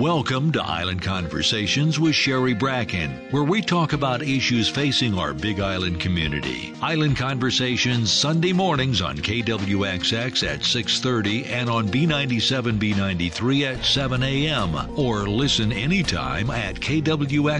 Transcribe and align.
Welcome 0.00 0.50
to 0.52 0.62
Island 0.62 1.02
Conversations 1.02 2.00
with 2.00 2.14
Sherry 2.14 2.54
Bracken, 2.54 3.10
where 3.32 3.44
we 3.44 3.60
talk 3.60 3.92
about 3.92 4.22
issues 4.22 4.66
facing 4.66 5.18
our 5.18 5.34
Big 5.34 5.60
Island 5.60 6.00
community. 6.00 6.72
Island 6.80 7.18
Conversations 7.18 8.10
Sunday 8.10 8.54
mornings 8.54 9.02
on 9.02 9.18
KWXX 9.18 10.42
at 10.42 10.60
6:30 10.60 11.44
and 11.50 11.68
on 11.68 11.86
B97 11.88 12.78
B93 12.78 13.74
at 13.74 13.84
7 13.84 14.22
a.m. 14.22 14.74
or 14.98 15.28
listen 15.28 15.70
anytime 15.70 16.48
at 16.48 16.76
kwxx.com. 16.76 17.50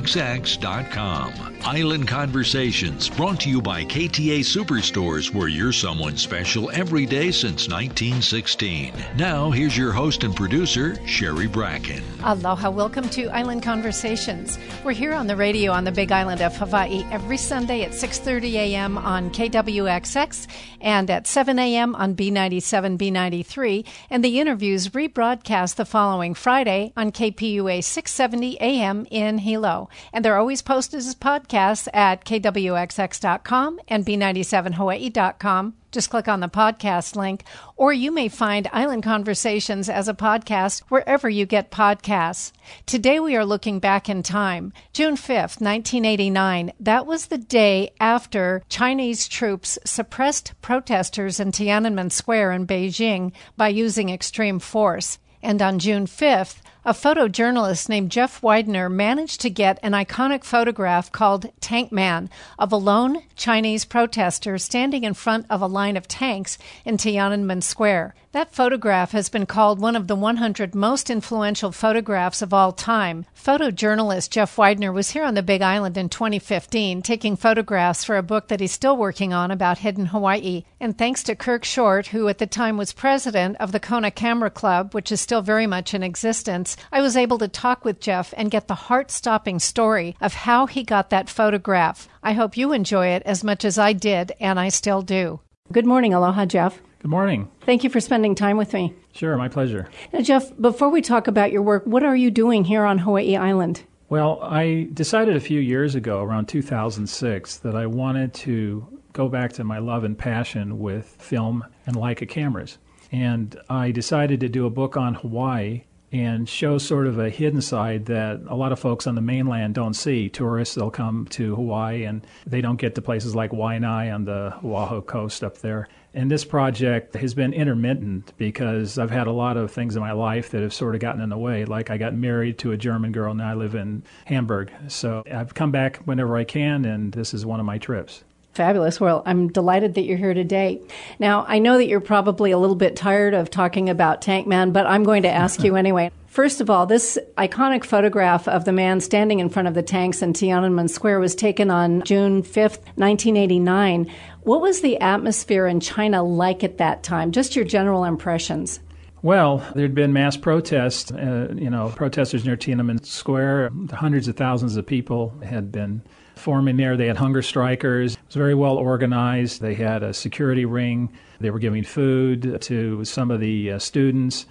Island 1.63 2.09
Conversations 2.09 3.11
brought 3.11 3.41
to 3.41 3.51
you 3.51 3.61
by 3.61 3.85
KTA 3.85 4.41
Superstores, 4.41 5.35
where 5.35 5.49
you're 5.49 5.73
someone 5.73 6.17
special 6.17 6.71
every 6.71 7.05
day 7.05 7.31
since 7.31 7.69
1916. 7.69 8.95
Now, 9.19 9.51
here's 9.51 9.77
your 9.77 9.93
host 9.93 10.25
and 10.25 10.35
producer, 10.35 10.97
Sherry 11.07 11.47
Bracken. 11.47 12.03
Aloha, 12.31 12.71
welcome 12.71 13.09
to 13.09 13.29
Island 13.31 13.65
Conversations. 13.65 14.57
We're 14.85 14.93
here 14.93 15.13
on 15.15 15.27
the 15.27 15.35
radio 15.35 15.73
on 15.73 15.83
the 15.83 15.91
Big 15.91 16.13
Island 16.13 16.41
of 16.41 16.57
Hawaii 16.57 17.03
every 17.11 17.37
Sunday 17.37 17.83
at 17.83 17.91
6:30 17.91 18.53
a.m. 18.53 18.97
on 18.99 19.31
KWXX 19.31 20.47
and 20.81 21.11
at 21.11 21.27
7 21.27 21.59
a.m. 21.59 21.97
on 21.97 22.15
B97 22.15 22.99
B93, 22.99 23.85
and 24.11 24.23
the 24.23 24.39
interviews 24.39 24.91
rebroadcast 24.91 25.75
the 25.75 25.85
following 25.85 26.35
Friday 26.35 26.93
on 26.97 27.11
KPUA 27.11 27.83
670 27.83 28.59
a.m. 28.61 29.09
in 29.11 29.39
Hilo. 29.39 29.89
And 30.13 30.25
they're 30.25 30.39
always 30.39 30.63
posted 30.63 30.99
as 30.99 31.17
podcasts 31.17 31.89
at 31.93 32.25
kwxx.com 32.25 33.81
and 33.89 34.07
b97hawaii.com 34.07 35.75
just 35.91 36.11
click 36.11 36.29
on 36.29 36.41
the 36.41 36.49
podcast 36.49 37.17
link, 37.17 37.45
or 37.77 37.93
you 37.93 38.13
may 38.13 38.29
find 38.29 38.69
Island 38.73 39.03
Conversations 39.03 39.89
as 39.89 40.09
a 40.09 40.15
podcast 40.15 40.83
wherever 40.89 41.29
you 41.29 41.47
get 41.47 41.71
podcasts. 41.71 42.53
Today 42.87 43.21
we 43.21 43.37
are 43.37 43.45
looking 43.45 43.79
back 43.79 44.09
in 44.09 44.23
time. 44.23 44.73
June 44.93 45.17
5th, 45.17 45.61
1989. 45.61 46.73
That 46.79 47.07
was 47.07 47.27
the 47.27 47.39
day 47.39 47.93
after 48.01 48.63
Chinese 48.69 49.29
troops 49.29 49.79
suppressed 49.85 50.53
protesters 50.63 51.41
in 51.41 51.53
Tiananmen 51.53 52.13
Square 52.13 52.53
in 52.53 52.67
Beijing 52.67 53.33
by 53.57 53.69
using 53.69 54.11
extreme 54.11 54.59
force. 54.59 55.19
And 55.43 55.63
on 55.63 55.79
June 55.79 56.07
5th, 56.07 56.61
a 56.85 56.95
photojournalist 56.95 57.89
named 57.89 58.11
Jeff 58.11 58.43
Widener 58.43 58.89
managed 58.89 59.41
to 59.43 59.51
get 59.51 59.79
an 59.83 59.93
iconic 59.93 60.45
photograph 60.45 61.13
called 61.13 61.51
Tank 61.61 61.93
Man 61.93 62.31
of 62.59 62.73
a 62.73 62.77
lone 62.77 63.23
Chinese 63.37 63.85
protester 63.85 64.57
standing 64.57 65.05
in 65.05 65.13
front 65.13 65.47
of 65.51 65.61
a 65.61 65.67
line 65.67 65.97
of 65.97 66.09
tanks 66.09 66.57
in 66.85 66.97
Tiananmen 66.97 67.63
Square. 67.63 68.15
That 68.33 68.55
photograph 68.55 69.11
has 69.11 69.29
been 69.29 69.45
called 69.45 69.81
one 69.81 69.97
of 69.97 70.07
the 70.07 70.15
100 70.15 70.73
most 70.73 71.11
influential 71.11 71.73
photographs 71.73 72.43
of 72.43 72.55
all 72.55 72.71
time. 72.71 73.27
Photojournalist 73.37 74.31
Jeff 74.31 74.57
Widener 74.57 74.93
was 74.93 75.11
here 75.11 75.25
on 75.25 75.35
the 75.35 75.43
Big 75.43 75.63
Island 75.63 75.97
in 75.97 76.09
2015 76.09 77.03
taking 77.03 77.35
photographs 77.35 78.05
for 78.05 78.17
a 78.17 78.23
book 78.23 78.47
that 78.47 78.61
he's 78.61 78.71
still 78.71 78.97
working 78.97 79.33
on 79.33 79.51
about 79.51 79.79
hidden 79.79 80.07
Hawaii. 80.07 80.63
And 80.79 80.97
thanks 80.97 81.25
to 81.25 81.35
Kirk 81.35 81.65
Short, 81.65 82.07
who 82.07 82.29
at 82.29 82.39
the 82.39 82.47
time 82.47 82.77
was 82.77 82.93
president 82.93 83.57
of 83.59 83.73
the 83.73 83.81
Kona 83.81 84.13
Camera 84.13 84.51
Club, 84.51 84.95
which 84.95 85.11
is 85.11 85.21
still 85.21 85.43
very 85.43 85.67
much 85.67 85.93
in 85.93 86.05
existence, 86.05 86.77
I 86.93 87.01
was 87.01 87.17
able 87.17 87.39
to 87.39 87.49
talk 87.49 87.85
with 87.85 87.99
Jeff 87.99 88.33
and 88.37 88.49
get 88.49 88.69
the 88.69 88.87
heart 88.87 89.11
stopping 89.11 89.59
story 89.59 90.15
of 90.21 90.35
how 90.35 90.67
he 90.67 90.85
got 90.85 91.11
that 91.11 91.29
photograph. 91.29 92.09
I 92.23 92.35
hope 92.35 92.57
you 92.57 92.73
enjoy 92.73 93.09
it 93.09 93.25
as 93.27 93.43
much 93.43 93.65
as 93.65 93.77
I 93.77 93.93
did, 93.93 94.31
and 94.39 94.61
I 94.61 94.69
still 94.69 95.03
do. 95.03 95.41
Good 95.73 95.85
morning. 95.85 96.15
Aloha, 96.15 96.47
Jeff. 96.47 96.81
Good 97.01 97.11
morning. 97.11 97.49
Thank 97.63 97.83
you 97.83 97.89
for 97.89 97.99
spending 97.99 98.35
time 98.35 98.59
with 98.59 98.75
me. 98.75 98.95
Sure, 99.13 99.35
my 99.39 99.49
pleasure. 99.49 99.89
Now, 100.13 100.21
Jeff, 100.21 100.53
before 100.61 100.91
we 100.91 101.01
talk 101.01 101.29
about 101.29 101.51
your 101.51 101.63
work, 101.63 101.87
what 101.87 102.03
are 102.03 102.15
you 102.15 102.31
doing 102.31 102.63
here 102.63 102.85
on 102.85 102.99
Hawaii 102.99 103.37
Island? 103.37 103.83
Well, 104.11 104.39
I 104.43 104.89
decided 104.93 105.35
a 105.35 105.41
few 105.41 105.61
years 105.61 105.95
ago, 105.95 106.21
around 106.21 106.47
2006, 106.47 107.57
that 107.59 107.75
I 107.75 107.87
wanted 107.87 108.35
to 108.35 108.87
go 109.15 109.31
back 109.31 109.55
to 109.55 109.65
my 109.65 109.79
love 109.79 110.05
and 110.05 110.19
passion 110.19 110.79
with 110.79 111.07
film 111.19 111.65
and 111.87 111.97
Leica 111.97 112.29
cameras. 112.29 112.77
And 113.11 113.59
I 113.71 113.93
decided 113.93 114.41
to 114.41 114.51
do 114.51 114.67
a 114.67 114.71
book 114.71 114.99
on 114.99 115.15
Hawaii 115.15 115.85
and 116.13 116.49
show 116.49 116.77
sort 116.77 117.07
of 117.07 117.19
a 117.19 117.31
hidden 117.31 117.63
side 117.63 118.07
that 118.07 118.41
a 118.49 118.57
lot 118.57 118.73
of 118.73 118.79
folks 118.79 119.07
on 119.07 119.15
the 119.15 119.21
mainland 119.21 119.75
don't 119.75 119.95
see. 119.95 120.29
Tourists, 120.29 120.75
they'll 120.75 120.91
come 120.91 121.27
to 121.31 121.55
Hawaii 121.55 122.05
and 122.05 122.27
they 122.47 122.61
don't 122.61 122.81
get 122.81 122.95
to 122.97 123.03
places 123.03 123.35
like 123.35 123.53
Waianae 123.53 124.13
on 124.13 124.25
the 124.25 124.55
Oahu 124.63 125.03
coast 125.03 125.45
up 125.45 125.59
there. 125.59 125.89
And 126.13 126.31
this 126.31 126.45
project 126.45 127.15
has 127.15 127.35
been 127.35 127.53
intermittent 127.53 128.33
because 128.37 128.99
I've 128.99 129.11
had 129.11 129.29
a 129.29 129.33
lot 129.33 129.57
of 129.57 129.71
things 129.71 129.95
in 129.95 130.03
my 130.03 130.13
life 130.13 130.51
that 130.51 130.63
have 130.63 130.75
sort 130.75 130.95
of 130.95 131.01
gotten 131.01 131.21
in 131.21 131.29
the 131.29 131.39
way. 131.39 131.65
Like 131.65 131.91
I 131.91 131.99
got 131.99 132.15
married 132.15 132.59
to 132.59 132.73
a 132.73 132.77
German 132.77 133.13
girl, 133.13 133.33
now 133.33 133.51
I 133.51 133.55
live 133.55 133.75
in 133.75 134.03
Hamburg. 134.25 134.73
So 134.89 135.23
I've 135.31 135.55
come 135.55 135.71
back 135.71 135.99
whenever 136.05 136.37
I 136.37 136.45
can, 136.45 136.85
and 136.85 137.13
this 137.13 137.33
is 137.33 137.47
one 137.47 137.61
of 137.61 137.67
my 137.67 137.79
trips. 137.79 138.25
Fabulous. 138.53 139.01
Well, 139.01 139.23
I'm 139.25 139.49
delighted 139.49 139.95
that 139.95 140.03
you're 140.03 140.19
here 140.19 140.35
today. 140.35 140.81
Now, 141.21 141.45
I 141.47 141.61
know 141.61 141.79
that 141.79 141.87
you're 141.87 142.01
probably 142.01 142.51
a 142.51 142.59
little 142.59 142.75
bit 142.75 142.97
tired 142.97 143.33
of 143.33 143.49
talking 143.49 143.89
about 143.89 144.23
Tank 144.23 144.49
Man, 144.49 144.73
but 144.73 144.87
I'm 144.87 145.05
going 145.05 145.23
to 145.23 145.31
ask 145.31 145.63
you 145.63 145.77
anyway. 145.77 146.11
First 146.31 146.61
of 146.61 146.71
all, 146.71 146.87
this 146.87 147.19
iconic 147.37 147.83
photograph 147.85 148.47
of 148.47 148.65
the 148.65 148.73
man 148.73 149.01
standing 149.01 149.41
in 149.41 149.49
front 149.49 149.67
of 149.67 149.75
the 149.75 149.83
tanks 149.83 150.23
in 150.23 150.33
Tiananmen 150.33 150.89
Square 150.89 151.19
was 151.19 151.35
taken 151.35 151.73
on 151.73 152.03
June 152.03 152.45
5th, 152.45 152.79
1989. 152.95 154.09
What 154.43 154.61
was 154.61 154.81
the 154.81 154.97
atmosphere 155.01 155.67
in 155.67 155.81
China 155.81 156.23
like 156.23 156.63
at 156.63 156.79
that 156.79 157.03
time? 157.03 157.33
Just 157.33 157.57
your 157.57 157.65
general 157.65 158.05
impressions. 158.05 158.79
Well, 159.23 159.59
there'd 159.75 159.97
been 159.97 160.13
mass 160.13 160.37
protests, 160.37 161.11
uh, 161.11 161.53
you 161.57 161.69
know, 161.69 161.93
protesters 161.97 162.45
near 162.45 162.57
Tiananmen 162.57 163.05
Square. 163.05 163.73
Hundreds 163.91 164.29
of 164.29 164.37
thousands 164.37 164.77
of 164.77 164.87
people 164.87 165.35
had 165.43 165.73
been 165.73 166.01
forming 166.37 166.77
there. 166.77 166.97
They 166.97 167.09
had 167.09 167.17
hunger 167.17 167.43
strikers. 167.43 168.15
It 168.15 168.21
was 168.29 168.37
very 168.37 168.55
well 168.55 168.79
organized. 168.79 169.61
They 169.61 169.75
had 169.75 170.05
a 170.05 170.15
security 170.15 170.65
ring. 170.65 171.13
They 171.41 171.51
were 171.51 171.59
giving 171.59 171.83
food 171.83 172.61
to 172.63 173.05
some 173.05 173.33
of 173.33 173.41
the 173.41 173.73
uh, 173.73 173.79
students. 173.81 174.47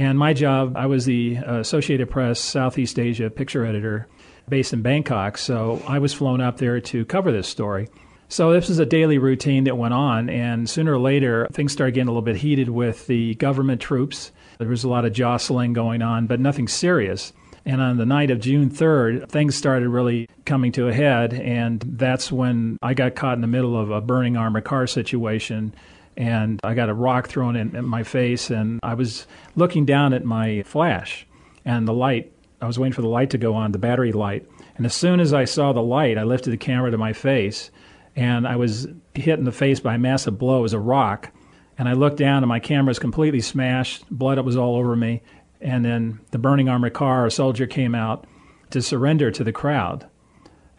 And 0.00 0.18
my 0.18 0.32
job, 0.32 0.78
I 0.78 0.86
was 0.86 1.04
the 1.04 1.36
uh, 1.36 1.58
Associated 1.58 2.08
Press 2.08 2.40
Southeast 2.40 2.98
Asia 2.98 3.28
picture 3.28 3.66
editor 3.66 4.08
based 4.48 4.72
in 4.72 4.80
Bangkok. 4.80 5.36
So 5.36 5.82
I 5.86 5.98
was 5.98 6.14
flown 6.14 6.40
up 6.40 6.56
there 6.56 6.80
to 6.80 7.04
cover 7.04 7.30
this 7.30 7.46
story. 7.46 7.86
So 8.26 8.50
this 8.50 8.70
was 8.70 8.78
a 8.78 8.86
daily 8.86 9.18
routine 9.18 9.64
that 9.64 9.76
went 9.76 9.92
on, 9.92 10.30
and 10.30 10.70
sooner 10.70 10.94
or 10.94 10.98
later, 10.98 11.48
things 11.52 11.72
started 11.72 11.92
getting 11.92 12.08
a 12.08 12.12
little 12.12 12.22
bit 12.22 12.36
heated 12.36 12.70
with 12.70 13.08
the 13.08 13.34
government 13.34 13.82
troops. 13.82 14.32
There 14.58 14.68
was 14.68 14.84
a 14.84 14.88
lot 14.88 15.04
of 15.04 15.12
jostling 15.12 15.74
going 15.74 16.00
on, 16.00 16.26
but 16.26 16.40
nothing 16.40 16.66
serious. 16.66 17.34
And 17.66 17.82
on 17.82 17.98
the 17.98 18.06
night 18.06 18.30
of 18.30 18.40
June 18.40 18.70
3rd, 18.70 19.28
things 19.28 19.54
started 19.54 19.90
really 19.90 20.30
coming 20.46 20.72
to 20.72 20.88
a 20.88 20.94
head, 20.94 21.34
and 21.34 21.78
that's 21.86 22.32
when 22.32 22.78
I 22.80 22.94
got 22.94 23.16
caught 23.16 23.34
in 23.34 23.42
the 23.42 23.46
middle 23.46 23.78
of 23.78 23.90
a 23.90 24.00
burning 24.00 24.38
armored 24.38 24.64
car 24.64 24.86
situation. 24.86 25.74
And 26.20 26.60
I 26.62 26.74
got 26.74 26.90
a 26.90 26.94
rock 26.94 27.28
thrown 27.28 27.56
in, 27.56 27.74
in 27.74 27.86
my 27.86 28.02
face, 28.02 28.50
and 28.50 28.78
I 28.82 28.92
was 28.92 29.26
looking 29.56 29.86
down 29.86 30.12
at 30.12 30.22
my 30.22 30.62
flash, 30.64 31.26
and 31.64 31.88
the 31.88 31.94
light, 31.94 32.30
I 32.60 32.66
was 32.66 32.78
waiting 32.78 32.92
for 32.92 33.00
the 33.00 33.08
light 33.08 33.30
to 33.30 33.38
go 33.38 33.54
on, 33.54 33.72
the 33.72 33.78
battery 33.78 34.12
light. 34.12 34.46
And 34.76 34.84
as 34.84 34.92
soon 34.92 35.18
as 35.18 35.32
I 35.32 35.46
saw 35.46 35.72
the 35.72 35.80
light, 35.80 36.18
I 36.18 36.24
lifted 36.24 36.50
the 36.50 36.58
camera 36.58 36.90
to 36.90 36.98
my 36.98 37.14
face, 37.14 37.70
and 38.16 38.46
I 38.46 38.56
was 38.56 38.86
hit 39.14 39.38
in 39.38 39.46
the 39.46 39.50
face 39.50 39.80
by 39.80 39.94
a 39.94 39.98
massive 39.98 40.38
blow. 40.38 40.60
Was 40.60 40.74
a 40.74 40.78
rock. 40.78 41.30
And 41.78 41.88
I 41.88 41.94
looked 41.94 42.18
down, 42.18 42.42
and 42.42 42.48
my 42.48 42.60
camera 42.60 42.90
was 42.90 42.98
completely 42.98 43.40
smashed. 43.40 44.04
Blood 44.10 44.38
was 44.44 44.58
all 44.58 44.76
over 44.76 44.94
me. 44.94 45.22
And 45.62 45.86
then 45.86 46.20
the 46.32 46.38
burning 46.38 46.68
armored 46.68 46.92
car, 46.92 47.24
a 47.24 47.30
soldier 47.30 47.66
came 47.66 47.94
out 47.94 48.26
to 48.72 48.82
surrender 48.82 49.30
to 49.30 49.42
the 49.42 49.52
crowd. 49.52 50.06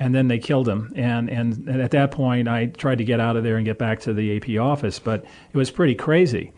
And 0.02 0.16
then 0.16 0.30
they 0.30 0.40
killed 0.40 0.68
him. 0.68 0.92
And, 0.96 1.30
and, 1.30 1.68
and 1.68 1.80
at 1.80 1.92
that 1.92 2.10
point, 2.10 2.48
I 2.48 2.66
tried 2.66 2.98
to 2.98 3.04
get 3.04 3.20
out 3.20 3.36
of 3.36 3.44
there 3.44 3.58
and 3.58 3.66
get 3.66 3.78
back 3.78 4.00
to 4.02 4.14
the 4.14 4.36
AP 4.36 4.60
office, 4.60 4.98
but 4.98 5.24
it 5.54 5.58
was 5.58 5.70
pretty 5.70 5.94
crazy. 5.94 6.54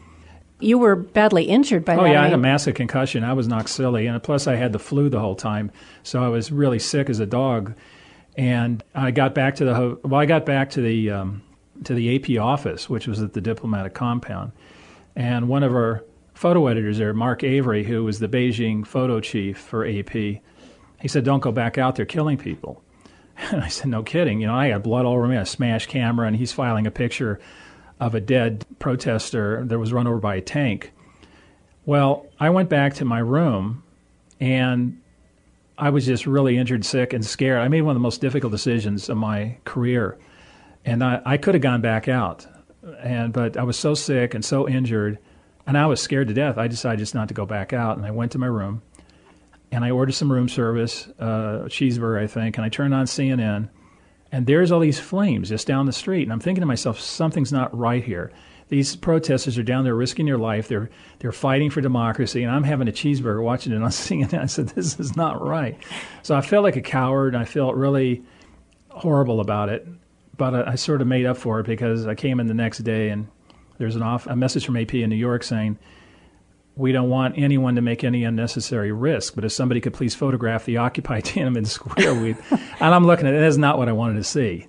You 0.62 0.78
were 0.78 0.96
badly 0.96 1.44
injured 1.44 1.84
by 1.84 1.96
oh, 1.96 1.98
that. 1.98 2.04
Oh 2.04 2.12
yeah, 2.14 2.22
I 2.22 2.24
had 2.24 2.34
a 2.34 2.38
massive 2.38 2.76
concussion. 2.76 3.26
I 3.26 3.34
was 3.34 3.50
knocked 3.50 3.68
silly. 3.68 4.08
And 4.08 4.24
plus, 4.24 4.48
I 4.48 4.56
had 4.56 4.72
the 4.72 4.80
flu 4.80 5.10
the 5.10 5.20
whole 5.20 5.36
time. 5.36 5.74
So 6.04 6.24
I 6.24 6.30
was 6.30 6.54
really 6.54 6.80
sick 6.80 7.10
as 7.10 7.20
a 7.20 7.26
dog. 7.26 7.76
And 8.38 8.82
I 8.96 9.12
got 9.12 9.36
back 9.36 9.56
to 9.56 9.66
the 9.66 10.00
well. 10.04 10.22
I 10.22 10.26
got 10.26 10.46
back 10.46 10.70
to 10.72 10.82
the 10.82 11.12
um, 11.12 11.44
to 11.84 11.94
the 11.94 12.16
AP 12.16 12.42
office, 12.42 12.90
which 12.90 13.08
was 13.08 13.22
at 13.22 13.34
the 13.34 13.42
diplomatic 13.42 13.94
compound, 13.94 14.54
and 15.16 15.48
one 15.48 15.64
of 15.64 15.74
our 15.74 16.04
photo 16.34 16.68
editors 16.68 16.98
there, 16.98 17.14
Mark 17.14 17.44
Avery, 17.44 17.84
who 17.84 18.04
was 18.04 18.20
the 18.20 18.28
Beijing 18.28 18.88
photo 18.88 19.20
chief 19.20 19.60
for 19.60 19.86
AP, 19.86 20.14
he 20.14 20.42
said, 21.08 21.24
"Don't 21.24 21.42
go 21.42 21.52
back 21.52 21.78
out 21.78 21.96
there 21.96 22.06
killing 22.06 22.38
people." 22.38 22.83
And 23.38 23.62
I 23.64 23.68
said, 23.68 23.88
"No 23.88 24.04
kidding. 24.04 24.42
You 24.42 24.48
know, 24.48 24.56
I 24.56 24.70
got 24.70 24.84
blood 24.84 25.06
all 25.06 25.14
over 25.14 25.28
me, 25.28 25.38
a 25.38 25.46
smashed 25.46 25.90
camera, 25.90 26.28
and 26.28 26.36
he's 26.36 26.52
filing 26.52 26.88
a 26.88 26.92
picture 26.92 27.40
of 28.00 28.16
a 28.16 28.22
dead 28.22 28.66
protester 28.80 29.64
that 29.66 29.80
was 29.80 29.94
run 29.94 30.08
over 30.08 30.20
by 30.20 30.36
a 30.36 30.42
tank." 30.42 30.92
Well, 31.86 32.28
I 32.40 32.50
went 32.50 32.70
back 32.70 32.94
to 32.96 33.06
my 33.06 33.20
room, 33.20 33.84
and 34.40 35.02
I 35.78 35.90
was 35.90 36.06
just 36.06 36.26
really 36.26 36.58
injured, 36.58 36.86
sick, 36.86 37.14
and 37.14 37.26
scared. 37.26 37.60
I 37.60 37.68
made 37.68 37.82
one 37.82 37.92
of 37.92 37.96
the 37.96 38.04
most 38.04 38.22
difficult 38.22 38.52
decisions 38.52 39.10
of 39.10 39.18
my 39.18 39.58
career, 39.66 40.18
and 40.86 41.04
I, 41.04 41.22
I 41.26 41.38
could 41.38 41.56
have 41.56 41.62
gone 41.62 41.82
back 41.82 42.08
out, 42.08 42.46
and 43.02 43.34
but 43.34 43.58
I 43.58 43.64
was 43.64 43.78
so 43.78 43.94
sick 43.94 44.34
and 44.34 44.46
so 44.46 44.68
injured, 44.68 45.20
and 45.68 45.78
I 45.78 45.86
was 45.88 46.00
scared 46.00 46.28
to 46.30 46.34
death. 46.34 46.58
I 46.58 46.68
decided 46.68 47.00
just 47.00 47.16
not 47.16 47.28
to 47.30 47.34
go 47.34 47.46
back 47.46 47.74
out, 47.74 47.98
and 47.98 48.06
I 48.06 48.12
went 48.12 48.32
to 48.34 48.38
my 48.38 48.48
room, 48.48 48.82
and 49.74 49.84
I 49.84 49.92
ordered 49.92 50.14
some 50.14 50.32
room 50.32 50.48
service, 50.48 51.08
uh, 51.20 51.64
cheeseburger, 51.66 52.22
I 52.22 52.28
think, 52.28 52.58
and 52.58 52.66
I 52.66 52.70
turned 52.70 52.94
on 52.94 53.06
CNN, 53.06 53.70
and 54.32 54.46
there's 54.46 54.72
all 54.72 54.80
these 54.80 55.00
flames 55.00 55.50
just 55.50 55.66
down 55.66 55.86
the 55.86 55.94
street, 55.94 56.24
and 56.24 56.32
I'm 56.32 56.40
thinking 56.40 56.62
to 56.62 56.66
myself, 56.68 57.00
something's 57.00 57.52
not 57.52 57.76
right 57.78 58.04
here. 58.04 58.32
These 58.70 58.96
protesters 58.96 59.58
are 59.58 59.64
down 59.64 59.84
there 59.84 59.96
risking 59.96 60.26
their 60.26 60.38
life. 60.38 60.68
They're 60.68 60.90
they're 61.20 61.32
fighting 61.32 61.70
for 61.70 61.82
democracy, 61.82 62.44
and 62.44 62.52
I'm 62.52 62.64
having 62.64 62.88
a 62.88 62.92
cheeseburger 62.92 63.44
watching 63.44 63.74
it 63.74 63.82
on 63.82 63.90
CNN. 63.90 64.40
I 64.40 64.46
said, 64.46 64.70
"This 64.70 65.00
is 65.00 65.16
not 65.16 65.46
right." 65.46 65.78
So 66.22 66.36
I 66.36 66.42
felt 66.42 66.64
like 66.64 66.76
a 66.76 66.82
coward, 66.82 67.36
and 67.36 67.42
I 67.42 67.46
felt 67.46 67.76
really 67.76 68.24
horrible 68.90 69.42
about 69.42 69.70
it. 69.70 69.88
But 70.38 70.56
I, 70.56 70.72
I 70.72 70.76
sort 70.76 71.02
of 71.02 71.08
made 71.08 71.26
up 71.26 71.38
for 71.38 71.60
it 71.60 71.66
because 71.66 72.08
I 72.08 72.16
came 72.16 72.40
in 72.40 72.48
the 72.48 72.54
next 72.54 72.80
day, 72.80 73.10
and 73.10 73.28
there's 73.78 73.96
an 73.96 74.02
off 74.02 74.26
a 74.28 74.36
message 74.36 74.66
from 74.66 74.78
AP 74.78 74.96
in 74.96 75.10
New 75.10 75.16
York 75.16 75.44
saying 75.44 75.78
we 76.76 76.92
don't 76.92 77.10
want 77.10 77.38
anyone 77.38 77.76
to 77.76 77.82
make 77.82 78.04
any 78.04 78.24
unnecessary 78.24 78.92
risk. 78.92 79.36
But 79.36 79.46
if 79.46 79.52
somebody 79.52 79.82
could 79.82 79.94
please 79.94 80.16
photograph 80.16 80.66
the 80.66 80.78
Occupy 80.78 81.22
Tiananmen 81.22 81.68
Square, 81.68 82.16
we 82.16 82.36
and 82.52 82.96
I'm 82.96 83.06
looking 83.06 83.28
at 83.28 83.34
it, 83.34 83.40
that 83.40 83.48
is 83.48 83.58
not 83.58 83.78
what 83.78 83.90
I 83.90 83.94
wanted 83.94 84.16
to 84.16 84.24
see. 84.24 84.68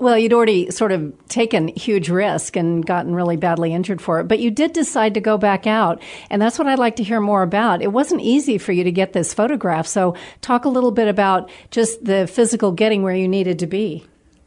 Well, 0.00 0.18
you'd 0.18 0.32
already 0.32 0.72
sort 0.72 0.90
of 0.90 1.12
taken 1.28 1.68
huge 1.68 2.08
risk 2.08 2.56
and 2.56 2.84
gotten 2.84 3.14
really 3.14 3.36
badly 3.36 3.72
injured 3.72 4.02
for 4.02 4.18
it, 4.18 4.24
but 4.26 4.40
you 4.40 4.50
did 4.50 4.72
decide 4.72 5.14
to 5.14 5.20
go 5.20 5.38
back 5.38 5.68
out, 5.68 6.02
and 6.30 6.42
that's 6.42 6.58
what 6.58 6.66
I'd 6.66 6.80
like 6.80 6.96
to 6.96 7.04
hear 7.04 7.20
more 7.20 7.44
about. 7.44 7.80
It 7.80 7.92
wasn't 7.92 8.20
easy 8.20 8.58
for 8.58 8.72
you 8.72 8.82
to 8.82 8.90
get 8.90 9.12
this 9.12 9.32
photograph, 9.32 9.86
so 9.86 10.16
talk 10.40 10.64
a 10.64 10.68
little 10.68 10.90
bit 10.90 11.06
about 11.06 11.48
just 11.70 12.04
the 12.04 12.26
physical 12.26 12.72
getting 12.72 13.04
where 13.04 13.14
you 13.14 13.28
needed 13.28 13.60
to 13.60 13.68
be. 13.68 14.04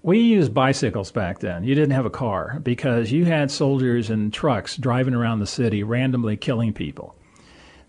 We 0.07 0.19
used 0.19 0.54
bicycles 0.54 1.12
back 1.12 1.39
then. 1.39 1.65
You 1.65 1.75
didn't 1.75 1.92
have 1.92 2.06
a 2.06 2.09
car 2.09 2.62
because 2.63 3.12
you 3.12 3.25
had 3.25 3.51
soldiers 3.51 4.09
and 4.09 4.31
trucks 4.31 4.77
driving 4.77 5.13
around 5.13 5.39
the 5.39 5.45
city 5.45 5.83
randomly 5.83 6.38
killing 6.38 6.71
people. 6.71 7.13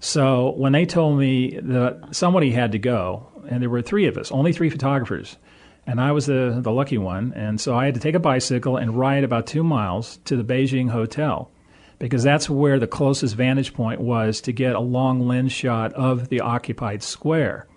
So 0.00 0.50
when 0.56 0.72
they 0.72 0.84
told 0.84 1.20
me 1.20 1.60
that 1.62 2.08
somebody 2.10 2.50
had 2.50 2.72
to 2.72 2.78
go, 2.80 3.28
and 3.48 3.62
there 3.62 3.70
were 3.70 3.82
three 3.82 4.08
of 4.08 4.18
us, 4.18 4.32
only 4.32 4.52
three 4.52 4.68
photographers, 4.68 5.36
and 5.86 6.00
I 6.00 6.10
was 6.10 6.26
the, 6.26 6.58
the 6.60 6.72
lucky 6.72 6.98
one, 6.98 7.34
and 7.36 7.60
so 7.60 7.76
I 7.76 7.84
had 7.84 7.94
to 7.94 8.00
take 8.00 8.16
a 8.16 8.18
bicycle 8.18 8.76
and 8.76 8.98
ride 8.98 9.22
about 9.22 9.46
two 9.46 9.62
miles 9.62 10.16
to 10.24 10.36
the 10.36 10.42
Beijing 10.42 10.90
Hotel 10.90 11.52
because 12.00 12.24
that's 12.24 12.50
where 12.50 12.80
the 12.80 12.88
closest 12.88 13.36
vantage 13.36 13.74
point 13.74 14.00
was 14.00 14.40
to 14.40 14.52
get 14.52 14.74
a 14.74 14.80
long 14.80 15.28
lens 15.28 15.52
shot 15.52 15.92
of 15.92 16.30
the 16.30 16.40
occupied 16.40 17.04
square. 17.04 17.68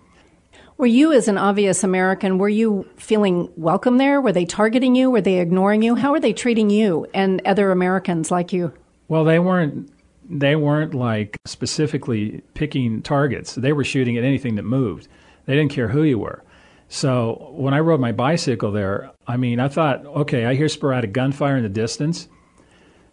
Were 0.78 0.86
you, 0.86 1.12
as 1.12 1.28
an 1.28 1.38
obvious 1.38 1.84
American, 1.84 2.38
were 2.38 2.48
you 2.48 2.88
feeling 2.96 3.50
welcome 3.56 3.98
there? 3.98 4.20
Were 4.20 4.32
they 4.32 4.46
targeting 4.46 4.94
you? 4.94 5.10
Were 5.10 5.20
they 5.20 5.38
ignoring 5.38 5.82
you? 5.82 5.94
How 5.94 6.12
were 6.12 6.20
they 6.20 6.32
treating 6.32 6.70
you 6.70 7.06
and 7.14 7.40
other 7.46 7.70
Americans 7.70 8.30
like 8.30 8.52
you? 8.52 8.72
Well, 9.08 9.24
they 9.24 9.38
weren't. 9.38 9.90
They 10.28 10.56
weren't 10.56 10.94
like 10.94 11.36
specifically 11.44 12.42
picking 12.54 13.02
targets. 13.02 13.54
They 13.54 13.72
were 13.72 13.84
shooting 13.84 14.16
at 14.16 14.24
anything 14.24 14.54
that 14.54 14.62
moved. 14.62 15.08
They 15.44 15.54
didn't 15.54 15.72
care 15.72 15.88
who 15.88 16.04
you 16.04 16.18
were. 16.18 16.42
So 16.88 17.52
when 17.52 17.74
I 17.74 17.80
rode 17.80 18.00
my 18.00 18.12
bicycle 18.12 18.70
there, 18.70 19.10
I 19.26 19.36
mean, 19.36 19.60
I 19.60 19.68
thought, 19.68 20.06
okay, 20.06 20.46
I 20.46 20.54
hear 20.54 20.68
sporadic 20.68 21.12
gunfire 21.12 21.56
in 21.56 21.62
the 21.62 21.68
distance, 21.68 22.28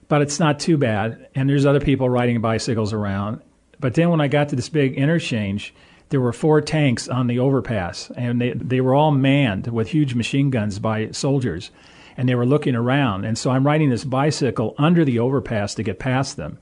but 0.07 0.21
it's 0.21 0.39
not 0.39 0.59
too 0.59 0.77
bad. 0.77 1.27
And 1.35 1.49
there's 1.49 1.65
other 1.65 1.79
people 1.79 2.09
riding 2.09 2.39
bicycles 2.41 2.93
around. 2.93 3.41
But 3.79 3.95
then 3.95 4.09
when 4.09 4.21
I 4.21 4.27
got 4.27 4.49
to 4.49 4.55
this 4.55 4.69
big 4.69 4.95
interchange, 4.95 5.73
there 6.09 6.21
were 6.21 6.33
four 6.33 6.61
tanks 6.61 7.07
on 7.07 7.27
the 7.27 7.39
overpass, 7.39 8.11
and 8.15 8.41
they, 8.41 8.53
they 8.53 8.81
were 8.81 8.95
all 8.95 9.11
manned 9.11 9.67
with 9.67 9.89
huge 9.89 10.15
machine 10.15 10.49
guns 10.49 10.79
by 10.79 11.11
soldiers, 11.11 11.71
and 12.17 12.27
they 12.27 12.35
were 12.35 12.45
looking 12.45 12.75
around. 12.75 13.25
And 13.25 13.37
so 13.37 13.51
I'm 13.51 13.65
riding 13.65 13.89
this 13.89 14.03
bicycle 14.03 14.75
under 14.77 15.05
the 15.05 15.19
overpass 15.19 15.75
to 15.75 15.83
get 15.83 15.99
past 15.99 16.35
them. 16.35 16.59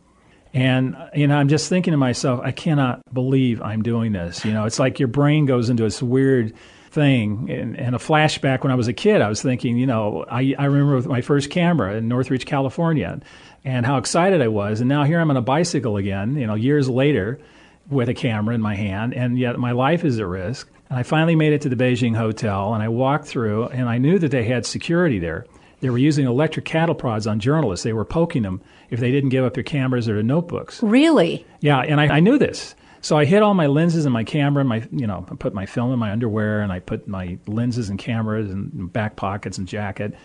And 0.54 0.96
you 1.14 1.28
know, 1.28 1.38
I'm 1.38 1.50
just 1.50 1.70
thinking 1.70 1.92
to 1.92 1.98
myself, 1.98 2.42
I 2.44 2.52
cannot 2.52 3.02
believe 3.14 3.62
I'm 3.62 3.84
doing 3.84 4.14
this. 4.14 4.44
You 4.44 4.54
know, 4.54 4.66
it's 4.66 4.80
like 4.80 5.00
your 5.00 5.08
brain 5.08 5.46
goes 5.46 5.70
into 5.70 5.84
this 5.84 6.02
weird 6.02 6.54
thing. 6.90 7.50
And, 7.52 7.78
and 7.78 7.96
a 7.96 8.00
flashback 8.00 8.64
when 8.64 8.72
I 8.72 8.76
was 8.76 8.88
a 8.88 8.94
kid, 8.94 9.22
I 9.22 9.30
was 9.30 9.42
thinking, 9.42 9.78
you 9.78 9.86
know, 9.86 10.26
I, 10.30 10.56
I 10.58 10.66
remember 10.66 10.96
with 10.96 11.08
my 11.08 11.22
first 11.22 11.50
camera 11.50 11.96
in 11.96 12.08
Northridge, 12.08 12.46
California, 12.46 13.20
and 13.64 13.86
how 13.86 13.98
excited 13.98 14.42
I 14.42 14.48
was. 14.48 14.80
And 14.80 14.90
now 14.90 15.04
here 15.04 15.20
I'm 15.20 15.30
on 15.30 15.38
a 15.38 15.42
bicycle 15.42 15.98
again, 15.98 16.36
you 16.36 16.48
know, 16.48 16.56
years 16.56 16.90
later 16.90 17.40
with 17.90 18.10
a 18.10 18.14
camera 18.14 18.54
in 18.54 18.62
my 18.62 18.76
hand, 18.76 19.14
and 19.14 19.38
yet 19.38 19.58
my 19.58 19.72
life 19.72 20.04
is 20.04 20.20
at 20.20 20.26
risk. 20.26 20.70
And 20.90 20.98
I 20.98 21.04
finally 21.04 21.36
made 21.36 21.54
it 21.54 21.62
to 21.62 21.70
the 21.70 21.76
Beijing 21.76 22.16
hotel, 22.16 22.74
and 22.74 22.82
I 22.82 22.90
walked 22.90 23.26
through, 23.26 23.68
and 23.68 23.90
I 23.90 23.98
knew 23.98 24.20
that 24.20 24.32
they 24.32 24.44
had 24.44 24.66
security 24.66 25.20
there. 25.20 25.46
They 25.80 25.90
were 25.90 25.98
using 25.98 26.26
electric 26.26 26.66
cattle 26.66 26.96
prods 26.96 27.28
on 27.28 27.40
journalists. 27.40 27.84
They 27.84 27.94
were 27.94 28.06
poking 28.06 28.44
them 28.44 28.62
if 28.90 29.00
they 29.00 29.12
didn't 29.12 29.30
give 29.30 29.46
up 29.46 29.54
their 29.54 29.64
cameras 29.64 30.10
or 30.10 30.16
their 30.16 30.24
notebooks. 30.24 30.82
Really? 30.82 31.46
Yeah, 31.60 31.80
and 31.80 32.00
I, 32.02 32.18
I 32.18 32.20
knew 32.20 32.38
this. 32.38 32.74
So 33.02 33.18
I 33.18 33.26
hid 33.26 33.44
all 33.44 33.54
my 33.54 33.68
lenses 33.68 34.06
and 34.06 34.14
my 34.14 34.24
camera, 34.24 34.62
and 34.62 34.70
my 34.70 34.88
you 34.92 35.06
know, 35.06 35.26
I 35.30 35.36
put 35.36 35.54
my 35.54 35.66
film 35.66 35.94
in 35.94 36.00
my 36.00 36.12
underwear, 36.12 36.62
and 36.62 36.72
I 36.72 36.80
put 36.80 37.08
my 37.08 37.38
lenses 37.48 37.90
and 37.90 38.00
cameras 38.00 38.50
in 38.50 38.88
back 38.88 39.16
pockets 39.16 39.58
and 39.58 39.68
jacket. 39.68 40.16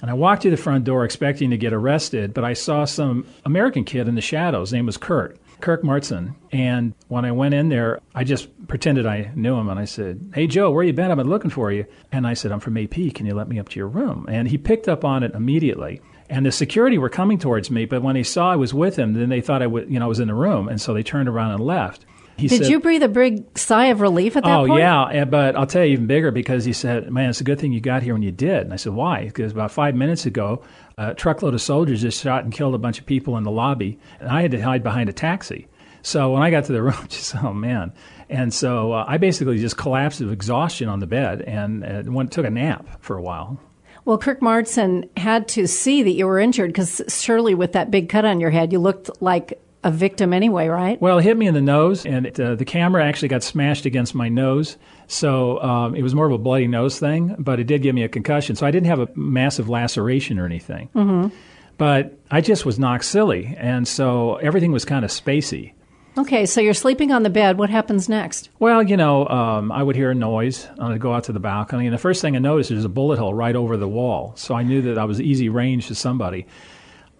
And 0.00 0.10
I 0.10 0.14
walked 0.14 0.42
to 0.42 0.50
the 0.50 0.56
front 0.56 0.84
door 0.84 1.04
expecting 1.04 1.50
to 1.50 1.56
get 1.56 1.72
arrested, 1.72 2.34
but 2.34 2.44
I 2.44 2.54
saw 2.54 2.84
some 2.84 3.24
American 3.44 3.84
kid 3.84 4.08
in 4.08 4.16
the 4.16 4.20
shadows. 4.20 4.70
His 4.70 4.74
name 4.74 4.86
was 4.86 4.96
Kurt. 4.96 5.38
Kirk 5.62 5.82
Martsen. 5.82 6.34
And 6.50 6.92
when 7.08 7.24
I 7.24 7.32
went 7.32 7.54
in 7.54 7.70
there, 7.70 8.00
I 8.14 8.24
just 8.24 8.48
pretended 8.68 9.06
I 9.06 9.30
knew 9.34 9.54
him 9.54 9.68
and 9.68 9.80
I 9.80 9.86
said, 9.86 10.32
Hey, 10.34 10.46
Joe, 10.46 10.70
where 10.70 10.84
you 10.84 10.92
been? 10.92 11.10
I've 11.10 11.16
been 11.16 11.30
looking 11.30 11.50
for 11.50 11.72
you. 11.72 11.86
And 12.10 12.26
I 12.26 12.34
said, 12.34 12.52
I'm 12.52 12.60
from 12.60 12.76
AP. 12.76 13.14
Can 13.14 13.24
you 13.24 13.34
let 13.34 13.48
me 13.48 13.58
up 13.58 13.70
to 13.70 13.78
your 13.78 13.88
room? 13.88 14.26
And 14.28 14.48
he 14.48 14.58
picked 14.58 14.88
up 14.88 15.04
on 15.04 15.22
it 15.22 15.34
immediately. 15.34 16.02
And 16.28 16.44
the 16.46 16.52
security 16.52 16.98
were 16.98 17.08
coming 17.08 17.38
towards 17.38 17.70
me, 17.70 17.84
but 17.84 18.02
when 18.02 18.14
they 18.14 18.22
saw 18.22 18.52
I 18.52 18.56
was 18.56 18.72
with 18.72 18.96
him, 18.96 19.14
then 19.14 19.28
they 19.28 19.40
thought 19.40 19.60
I 19.62 19.66
w- 19.66 19.86
you 19.88 19.98
know, 19.98 20.06
I 20.06 20.08
was 20.08 20.20
in 20.20 20.28
the 20.28 20.34
room. 20.34 20.68
And 20.68 20.80
so 20.80 20.94
they 20.94 21.02
turned 21.02 21.28
around 21.28 21.52
and 21.52 21.64
left. 21.64 22.06
He 22.42 22.48
Did 22.48 22.62
said, 22.62 22.70
you 22.70 22.80
breathe 22.80 23.04
a 23.04 23.08
big 23.08 23.56
sigh 23.56 23.86
of 23.86 24.00
relief 24.00 24.36
at 24.36 24.42
that 24.42 24.58
oh, 24.58 24.66
point? 24.66 24.80
yeah, 24.80 25.24
but 25.24 25.54
I'll 25.54 25.66
tell 25.66 25.84
you 25.84 25.92
even 25.92 26.08
bigger 26.08 26.32
because 26.32 26.64
he 26.64 26.72
said, 26.72 27.08
"Man, 27.08 27.30
it's 27.30 27.40
a 27.40 27.44
good 27.44 27.60
thing 27.60 27.72
you 27.72 27.80
got 27.80 28.02
here 28.02 28.14
when 28.14 28.22
you 28.22 28.32
did." 28.32 28.62
And 28.62 28.72
I 28.72 28.76
said, 28.76 28.94
"Why?" 28.94 29.26
Because 29.26 29.52
about 29.52 29.70
five 29.70 29.94
minutes 29.94 30.26
ago, 30.26 30.64
a 30.98 31.14
truckload 31.14 31.54
of 31.54 31.62
soldiers 31.62 32.02
just 32.02 32.20
shot 32.20 32.42
and 32.42 32.52
killed 32.52 32.74
a 32.74 32.78
bunch 32.78 32.98
of 32.98 33.06
people 33.06 33.36
in 33.36 33.44
the 33.44 33.52
lobby, 33.52 34.00
and 34.18 34.28
I 34.28 34.42
had 34.42 34.50
to 34.50 34.60
hide 34.60 34.82
behind 34.82 35.08
a 35.08 35.12
taxi. 35.12 35.68
So 36.02 36.32
when 36.32 36.42
I 36.42 36.50
got 36.50 36.64
to 36.64 36.72
the 36.72 36.82
room, 36.82 37.06
just 37.08 37.36
oh 37.36 37.52
man. 37.52 37.92
And 38.28 38.52
so 38.52 38.92
uh, 38.92 39.04
I 39.06 39.18
basically 39.18 39.58
just 39.58 39.76
collapsed 39.76 40.20
of 40.20 40.32
exhaustion 40.32 40.88
on 40.88 40.98
the 40.98 41.06
bed 41.06 41.42
and 41.42 41.84
uh, 41.84 42.02
went 42.10 42.32
took 42.32 42.46
a 42.46 42.50
nap 42.50 43.00
for 43.00 43.16
a 43.16 43.22
while. 43.22 43.60
Well, 44.04 44.18
Kirk 44.18 44.40
Martsen 44.40 45.08
had 45.16 45.46
to 45.48 45.68
see 45.68 46.02
that 46.02 46.10
you 46.10 46.26
were 46.26 46.40
injured 46.40 46.70
because 46.70 47.02
surely 47.06 47.54
with 47.54 47.72
that 47.74 47.92
big 47.92 48.08
cut 48.08 48.24
on 48.24 48.40
your 48.40 48.50
head, 48.50 48.72
you 48.72 48.80
looked 48.80 49.22
like 49.22 49.61
a 49.84 49.90
victim 49.90 50.32
anyway, 50.32 50.68
right? 50.68 51.00
Well, 51.00 51.18
it 51.18 51.24
hit 51.24 51.36
me 51.36 51.46
in 51.46 51.54
the 51.54 51.60
nose, 51.60 52.06
and 52.06 52.26
it, 52.26 52.38
uh, 52.38 52.54
the 52.54 52.64
camera 52.64 53.04
actually 53.04 53.28
got 53.28 53.42
smashed 53.42 53.84
against 53.84 54.14
my 54.14 54.28
nose. 54.28 54.76
So 55.08 55.60
um, 55.60 55.94
it 55.94 56.02
was 56.02 56.14
more 56.14 56.26
of 56.26 56.32
a 56.32 56.38
bloody 56.38 56.68
nose 56.68 56.98
thing, 56.98 57.34
but 57.38 57.58
it 57.58 57.64
did 57.64 57.82
give 57.82 57.94
me 57.94 58.04
a 58.04 58.08
concussion. 58.08 58.56
So 58.56 58.66
I 58.66 58.70
didn't 58.70 58.86
have 58.86 59.00
a 59.00 59.08
massive 59.16 59.68
laceration 59.68 60.38
or 60.38 60.46
anything. 60.46 60.88
Mm-hmm. 60.94 61.34
But 61.78 62.18
I 62.30 62.40
just 62.40 62.64
was 62.64 62.78
knocked 62.78 63.04
silly, 63.04 63.56
and 63.58 63.88
so 63.88 64.36
everything 64.36 64.72
was 64.72 64.84
kind 64.84 65.04
of 65.04 65.10
spacey. 65.10 65.72
Okay, 66.16 66.44
so 66.44 66.60
you're 66.60 66.74
sleeping 66.74 67.10
on 67.10 67.22
the 67.22 67.30
bed. 67.30 67.58
What 67.58 67.70
happens 67.70 68.06
next? 68.08 68.50
Well, 68.58 68.82
you 68.82 68.98
know, 68.98 69.26
um, 69.28 69.72
I 69.72 69.82
would 69.82 69.96
hear 69.96 70.10
a 70.10 70.14
noise. 70.14 70.68
I 70.78 70.90
would 70.90 71.00
go 71.00 71.14
out 71.14 71.24
to 71.24 71.32
the 71.32 71.40
balcony, 71.40 71.86
and 71.86 71.94
the 71.94 71.98
first 71.98 72.20
thing 72.20 72.36
I 72.36 72.38
noticed 72.38 72.70
is 72.70 72.84
a 72.84 72.90
bullet 72.90 73.18
hole 73.18 73.32
right 73.32 73.56
over 73.56 73.78
the 73.78 73.88
wall. 73.88 74.34
So 74.36 74.54
I 74.54 74.62
knew 74.62 74.82
that 74.82 74.98
I 74.98 75.04
was 75.04 75.20
easy 75.20 75.48
range 75.48 75.86
to 75.88 75.94
somebody. 75.94 76.46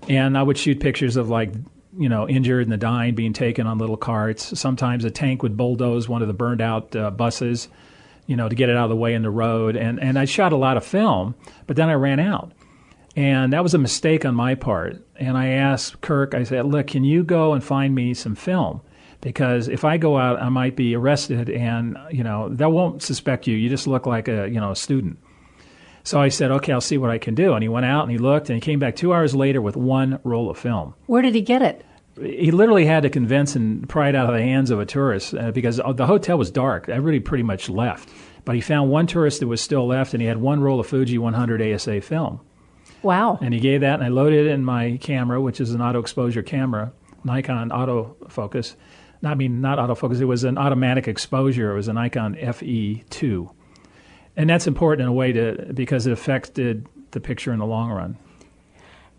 And 0.09 0.37
I 0.37 0.42
would 0.42 0.59
shoot 0.59 0.78
pictures 0.78 1.16
of 1.16 1.31
like, 1.31 1.54
you 1.96 2.08
know, 2.08 2.28
injured 2.28 2.62
and 2.62 2.72
the 2.72 2.76
dying 2.76 3.14
being 3.14 3.32
taken 3.32 3.66
on 3.66 3.78
little 3.78 3.96
carts. 3.96 4.58
Sometimes 4.58 5.04
a 5.04 5.11
tank 5.11 5.42
would 5.42 5.56
bulldoze 5.56 6.08
one 6.08 6.22
of 6.22 6.28
the 6.28 6.34
burned 6.34 6.61
out 6.61 6.94
uh, 6.96 7.11
buses, 7.11 7.68
you 8.26 8.37
know, 8.37 8.49
to 8.49 8.54
get 8.54 8.68
it 8.68 8.76
out 8.76 8.84
of 8.84 8.90
the 8.90 8.96
way 8.96 9.14
in 9.14 9.22
the 9.22 9.30
road. 9.30 9.76
And 9.76 10.00
and 10.00 10.18
I 10.18 10.25
shot 10.25 10.52
a 10.52 10.56
lot 10.56 10.76
of 10.76 10.84
film, 10.84 11.34
but 11.66 11.76
then 11.76 11.88
I 11.88 11.94
ran 11.94 12.20
out. 12.20 12.52
And 13.14 13.52
that 13.52 13.62
was 13.62 13.75
a 13.75 13.78
mistake 13.78 14.25
on 14.25 14.34
my 14.34 14.54
part. 14.54 15.04
And 15.16 15.37
I 15.37 15.49
asked 15.49 16.00
Kirk, 16.00 16.34
I 16.34 16.44
said, 16.44 16.64
look, 16.64 16.87
can 16.87 17.04
you 17.04 17.25
go 17.25 17.52
and 17.52 17.62
find 17.62 17.94
me 17.94 18.14
some 18.14 18.34
film? 18.34 18.80
Because 19.20 19.68
if 19.68 19.84
I 19.84 19.99
go 19.99 20.16
out, 20.16 20.40
I 20.40 20.49
might 20.49 20.76
be 20.76 20.96
arrested 20.96 21.50
and, 21.50 21.96
you 22.11 22.25
know, 22.25 22.49
they 22.49 22.66
won't 22.66 23.02
suspect 23.02 23.46
you. 23.46 23.56
You 23.56 23.68
just 23.68 23.87
look 23.87 24.06
like 24.06 24.28
a, 24.28 24.49
you 24.49 24.58
know, 24.58 24.70
a 24.70 24.76
student. 24.76 25.18
So 26.04 26.21
I 26.21 26.28
said, 26.28 26.50
okay, 26.50 26.73
I'll 26.73 26.80
see 26.80 26.99
what 26.99 27.11
I 27.11 27.18
can 27.18 27.35
do. 27.35 27.54
And 27.54 27.62
he 27.62 27.68
went 27.68 27.87
out 27.87 28.02
and 28.02 28.11
he 28.11 28.18
looked 28.18 28.50
and 28.50 28.56
he 28.56 28.61
came 28.61 28.78
back 28.78 28.97
two 28.97 29.12
hours 29.12 29.35
later 29.35 29.61
with 29.61 29.76
one 29.76 30.18
roll 30.25 30.50
of 30.50 30.59
film. 30.59 30.94
Where 31.06 31.23
did 31.23 31.35
he 31.35 31.40
get 31.40 31.62
it? 31.62 31.85
He 32.21 32.50
literally 32.50 32.85
had 32.85 33.04
to 33.04 33.11
convince 33.11 33.56
and 33.56 33.88
pry 33.88 34.11
it 34.11 34.14
out 34.14 34.28
of 34.28 34.37
the 34.37 34.42
hands 34.42 34.71
of 34.71 34.80
a 34.80 34.85
tourist 34.85 35.35
uh, 35.35 35.50
because 35.50 35.76
the 35.76 36.06
hotel 36.06 36.37
was 36.37 36.50
dark. 36.50 36.88
Everybody 36.88 37.21
pretty 37.21 37.44
much 37.44 37.68
left. 37.68 38.11
But 38.44 38.54
he 38.54 38.61
found 38.61 38.90
one 38.90 39.06
tourist 39.06 39.40
that 39.40 39.47
was 39.47 39.61
still 39.61 39.87
left 39.87 40.12
and 40.12 40.21
he 40.21 40.28
had 40.28 40.38
one 40.38 40.61
roll 40.61 40.80
of 40.80 40.87
Fuji 40.87 41.18
100 41.18 41.62
ASA 41.62 42.00
film. 42.00 42.40
Wow. 43.02 43.38
And 43.40 43.52
he 43.52 43.61
gave 43.61 43.80
that, 43.80 43.94
and 43.94 44.04
I 44.04 44.09
loaded 44.09 44.47
it 44.47 44.50
in 44.50 44.64
my 44.64 44.99
camera, 45.00 45.40
which 45.40 45.61
is 45.61 45.73
an 45.73 45.82
auto 45.82 45.99
exposure 45.99 46.42
camera, 46.42 46.92
Nikon 47.25 47.71
autofocus. 47.71 48.76
I 49.25 49.35
mean, 49.35 49.61
not 49.61 49.78
autofocus, 49.78 50.21
it 50.21 50.25
was 50.25 50.44
an 50.44 50.59
automatic 50.59 51.09
exposure. 51.09 51.73
It 51.73 51.75
was 51.75 51.88
a 51.88 51.92
Nikon 51.92 52.35
FE2. 52.35 53.50
And 54.36 54.48
that's 54.48 54.66
important 54.66 55.02
in 55.02 55.08
a 55.08 55.12
way 55.12 55.32
to 55.32 55.72
because 55.74 56.06
it 56.06 56.12
affected 56.12 56.86
the 57.10 57.20
picture 57.20 57.52
in 57.52 57.58
the 57.58 57.66
long 57.66 57.90
run. 57.90 58.16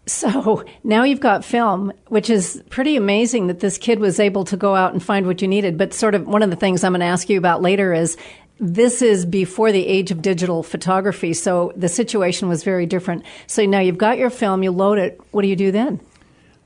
So 0.05 0.65
now 0.84 1.03
you've 1.03 1.22
got 1.22 1.46
film, 1.46 1.93
which 2.08 2.29
is 2.29 2.62
pretty 2.70 2.98
amazing 2.98 3.48
that 3.48 3.62
this 3.62 3.77
kid 3.77 4.00
was 4.00 4.20
able 4.20 4.43
to 4.46 4.58
go 4.58 4.75
out 4.75 4.91
and 4.91 5.01
find 5.01 5.25
what 5.25 5.41
you 5.41 5.48
needed. 5.48 5.77
But 5.77 5.93
sort 5.93 6.13
of 6.13 6.27
one 6.27 6.43
of 6.43 6.50
the 6.50 6.55
things 6.55 6.84
I'm 6.84 6.91
going 6.91 7.00
to 7.00 7.05
ask 7.05 7.29
you 7.29 7.38
about 7.38 7.62
later 7.62 7.93
is 7.93 8.17
this 8.60 9.01
is 9.01 9.25
before 9.25 9.72
the 9.72 9.86
age 9.88 10.12
of 10.12 10.22
digital 10.22 10.62
photography. 10.62 11.34
So 11.34 11.72
the 11.75 11.89
situation 11.89 12.50
was 12.50 12.63
very 12.63 12.86
different. 12.86 13.24
So 13.48 13.65
now 13.65 13.79
you've 13.79 13.98
got 13.98 14.17
your 14.17 14.29
film, 14.29 14.62
you 14.62 14.72
load 14.72 14.98
it. 14.98 15.20
What 15.32 15.41
do 15.41 15.48
you 15.48 15.55
do 15.55 15.72
then? 15.72 16.01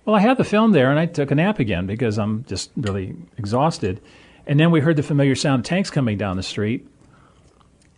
Well, 0.05 0.15
I 0.15 0.19
had 0.19 0.37
the 0.37 0.43
film 0.43 0.71
there 0.71 0.89
and 0.89 0.99
I 0.99 1.05
took 1.05 1.31
a 1.31 1.35
nap 1.35 1.59
again 1.59 1.85
because 1.85 2.17
I'm 2.17 2.43
just 2.45 2.71
really 2.75 3.15
exhausted. 3.37 4.01
And 4.47 4.59
then 4.59 4.71
we 4.71 4.79
heard 4.79 4.95
the 4.95 5.03
familiar 5.03 5.35
sound 5.35 5.59
of 5.59 5.65
tanks 5.65 5.89
coming 5.89 6.17
down 6.17 6.37
the 6.37 6.43
street. 6.43 6.87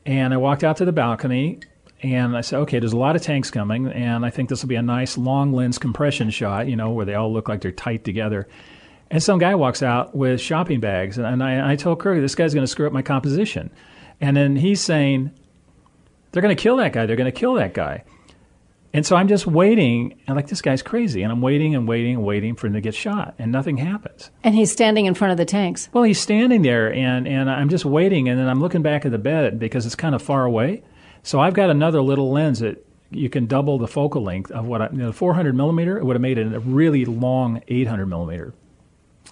And 0.06 0.34
I 0.34 0.38
walked 0.38 0.64
out 0.64 0.78
to 0.78 0.86
the 0.86 0.92
balcony 0.92 1.60
and 2.02 2.36
I 2.36 2.42
said, 2.42 2.60
okay, 2.62 2.80
there's 2.80 2.94
a 2.94 2.98
lot 2.98 3.16
of 3.16 3.22
tanks 3.22 3.52
coming, 3.52 3.88
and 3.88 4.26
I 4.26 4.30
think 4.30 4.48
this 4.48 4.62
will 4.62 4.70
be 4.70 4.76
a 4.76 4.82
nice 4.82 5.18
long 5.18 5.52
lens 5.52 5.78
compression 5.78 6.30
shot, 6.30 6.68
you 6.68 6.78
know, 6.78 6.92
where 6.92 7.06
they 7.06 7.14
all 7.14 7.32
look 7.32 7.50
like 7.50 7.62
they're 7.62 7.72
tight 7.72 8.06
together. 8.06 8.48
And 9.12 9.22
some 9.22 9.38
guy 9.38 9.56
walks 9.56 9.84
out 9.84 10.16
with 10.16 10.40
shopping 10.40 10.80
bags, 10.80 11.18
and, 11.18 11.44
I, 11.44 11.74
I 11.74 11.76
told 11.76 12.00
Kirk, 12.00 12.22
this 12.22 12.36
guy's 12.36 12.54
going 12.54 12.64
to 12.64 12.72
screw 12.72 12.88
up 12.88 12.94
my 12.94 13.02
composition. 13.02 13.70
And 14.22 14.38
then 14.38 14.56
he's 14.56 14.82
saying, 14.82 15.32
they're 16.32 16.42
going 16.42 16.56
to 16.56 16.62
kill 16.62 16.78
that 16.78 16.94
guy, 16.94 17.06
they're 17.06 17.18
going 17.18 17.32
to 17.32 17.38
kill 17.38 17.56
that 17.56 17.74
guy. 17.74 18.06
And 18.92 19.06
so 19.06 19.16
I'm 19.16 19.28
just 19.28 19.46
waiting, 19.46 20.20
and 20.26 20.36
like, 20.36 20.48
this 20.48 20.62
guy's 20.62 20.82
crazy. 20.82 21.22
And 21.22 21.32
I'm 21.32 21.42
waiting 21.42 21.76
and 21.76 21.88
waiting 21.88 22.16
and 22.16 22.24
waiting 22.26 22.56
for 22.56 22.68
him 22.68 22.74
to 22.74 22.82
get 22.82 22.96
shot, 22.96 23.36
and 23.38 23.52
nothing 23.52 23.78
happens. 23.78 24.32
And 24.44 24.56
he's 24.56 24.72
standing 24.72 25.06
in 25.06 25.14
front 25.14 25.32
of 25.32 25.38
the 25.38 25.46
tanks. 25.46 25.90
Well, 25.94 26.04
he's 26.04 26.20
standing 26.20 26.64
there, 26.64 26.92
and, 26.92 27.28
and 27.28 27.52
I'm 27.52 27.70
just 27.70 27.86
waiting, 27.86 28.30
and 28.30 28.40
then 28.40 28.50
I'm 28.50 28.60
looking 28.60 28.82
back 28.82 29.06
at 29.06 29.12
the 29.12 29.20
bed 29.20 29.60
because 29.60 29.86
it's 29.86 29.96
kind 29.96 30.16
of 30.16 30.22
far 30.24 30.44
away. 30.44 30.82
So 31.22 31.40
I've 31.40 31.54
got 31.54 31.70
another 31.70 32.02
little 32.02 32.32
lens 32.32 32.60
that 32.60 32.84
you 33.12 33.30
can 33.30 33.46
double 33.46 33.78
the 33.78 33.88
focal 33.88 34.24
length 34.24 34.52
of 34.52 34.66
what 34.66 34.82
I, 34.82 34.90
you 34.92 34.98
know, 34.98 35.12
400 35.12 35.56
millimeter. 35.56 35.98
It 35.98 36.06
would 36.06 36.16
have 36.16 36.22
made 36.22 36.38
it 36.38 36.54
a 36.54 36.60
really 36.60 37.06
long 37.06 37.62
800 37.68 38.06
millimeter. 38.06 38.54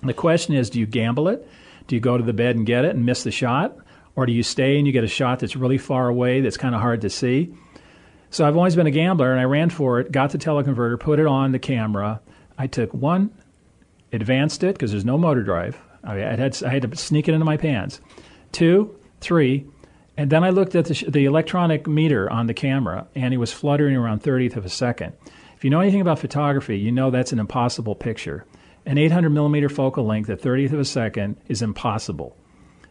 The 0.03 0.13
question 0.13 0.53
is, 0.53 0.69
do 0.69 0.79
you 0.79 0.85
gamble 0.85 1.27
it? 1.27 1.47
Do 1.87 1.95
you 1.95 2.01
go 2.01 2.17
to 2.17 2.23
the 2.23 2.33
bed 2.33 2.55
and 2.55 2.65
get 2.65 2.85
it 2.85 2.95
and 2.95 3.05
miss 3.05 3.23
the 3.23 3.31
shot, 3.31 3.75
or 4.15 4.25
do 4.25 4.33
you 4.33 4.43
stay 4.43 4.77
and 4.77 4.85
you 4.85 4.93
get 4.93 5.03
a 5.03 5.07
shot 5.07 5.39
that's 5.39 5.55
really 5.55 5.77
far 5.77 6.07
away 6.09 6.41
that's 6.41 6.57
kind 6.57 6.75
of 6.75 6.81
hard 6.81 7.01
to 7.01 7.09
see? 7.09 7.53
So 8.29 8.45
I've 8.45 8.57
always 8.57 8.75
been 8.75 8.87
a 8.87 8.91
gambler, 8.91 9.31
and 9.31 9.39
I 9.39 9.45
ran 9.45 9.69
for 9.69 9.99
it, 9.99 10.11
got 10.11 10.31
the 10.31 10.37
teleconverter, 10.37 10.99
put 10.99 11.19
it 11.19 11.25
on 11.25 11.51
the 11.51 11.59
camera. 11.59 12.21
I 12.57 12.67
took 12.67 12.93
one, 12.93 13.31
advanced 14.11 14.63
it 14.63 14.75
because 14.75 14.91
there's 14.91 15.05
no 15.05 15.17
motor 15.17 15.43
drive. 15.43 15.77
I 16.03 16.15
had, 16.15 16.63
I 16.63 16.69
had 16.69 16.81
to 16.83 16.95
sneak 16.97 17.27
it 17.27 17.33
into 17.33 17.45
my 17.45 17.57
pants. 17.57 18.01
Two, 18.51 18.95
three, 19.21 19.65
and 20.17 20.29
then 20.29 20.43
I 20.43 20.49
looked 20.49 20.75
at 20.75 20.85
the, 20.85 20.93
sh- 20.93 21.03
the 21.07 21.25
electronic 21.25 21.87
meter 21.87 22.29
on 22.29 22.47
the 22.47 22.53
camera, 22.53 23.07
and 23.15 23.33
it 23.33 23.37
was 23.37 23.53
fluttering 23.53 23.95
around 23.95 24.23
30th 24.23 24.55
of 24.55 24.65
a 24.65 24.69
second. 24.69 25.13
If 25.55 25.63
you 25.63 25.69
know 25.69 25.79
anything 25.79 26.01
about 26.01 26.19
photography, 26.19 26.77
you 26.77 26.91
know 26.91 27.11
that's 27.11 27.31
an 27.31 27.39
impossible 27.39 27.95
picture. 27.95 28.45
An 28.85 28.97
800 28.97 29.29
millimeter 29.29 29.69
focal 29.69 30.05
length 30.05 30.29
at 30.29 30.41
30th 30.41 30.73
of 30.73 30.79
a 30.79 30.85
second 30.85 31.37
is 31.47 31.61
impossible. 31.61 32.35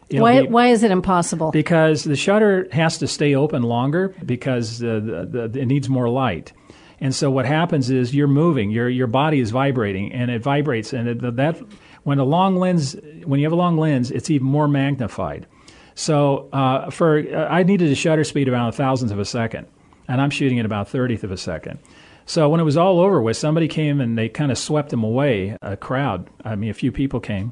Why, 0.09 0.41
be, 0.41 0.47
why 0.47 0.67
is 0.67 0.83
it 0.83 0.91
impossible? 0.91 1.51
Because 1.51 2.03
the 2.03 2.15
shutter 2.15 2.67
has 2.71 2.97
to 2.99 3.07
stay 3.07 3.35
open 3.35 3.63
longer 3.63 4.15
because 4.25 4.81
uh, 4.83 4.99
the, 5.03 5.47
the, 5.51 5.59
it 5.59 5.65
needs 5.65 5.89
more 5.89 6.09
light. 6.09 6.53
And 6.99 7.13
so 7.13 7.29
what 7.29 7.45
happens 7.45 7.89
is 7.89 8.15
you're 8.15 8.27
moving, 8.27 8.71
your, 8.71 8.89
your 8.89 9.07
body 9.07 9.39
is 9.39 9.51
vibrating, 9.51 10.11
and 10.13 10.31
it 10.31 10.41
vibrates. 10.41 10.93
And 10.93 11.07
it, 11.07 11.35
that, 11.35 11.61
when 12.03 12.19
a 12.19 12.23
long 12.23 12.55
lens, 12.55 12.95
when 13.25 13.39
you 13.39 13.45
have 13.45 13.53
a 13.53 13.57
long 13.57 13.77
lens, 13.77 14.09
it's 14.09 14.29
even 14.29 14.47
more 14.47 14.67
magnified. 14.67 15.45
So 15.93 16.49
uh, 16.53 16.89
for 16.89 17.19
uh, 17.19 17.47
I 17.49 17.63
needed 17.63 17.91
a 17.91 17.95
shutter 17.95 18.23
speed 18.23 18.47
around 18.47 18.69
a 18.69 18.71
thousandth 18.71 19.11
of 19.11 19.19
a 19.19 19.25
second, 19.25 19.67
and 20.07 20.21
I'm 20.21 20.29
shooting 20.29 20.59
at 20.59 20.65
about 20.65 20.89
thirtieth 20.89 21.23
of 21.23 21.31
a 21.31 21.37
second. 21.37 21.79
So 22.25 22.49
when 22.49 22.59
it 22.59 22.63
was 22.63 22.77
all 22.77 22.99
over 22.99 23.21
with, 23.21 23.35
somebody 23.35 23.67
came 23.67 23.99
and 23.99 24.17
they 24.17 24.29
kind 24.29 24.51
of 24.51 24.57
swept 24.57 24.89
them 24.89 25.03
away. 25.03 25.57
A 25.61 25.75
crowd, 25.75 26.29
I 26.45 26.55
mean, 26.55 26.69
a 26.69 26.73
few 26.73 26.91
people 26.91 27.19
came. 27.19 27.51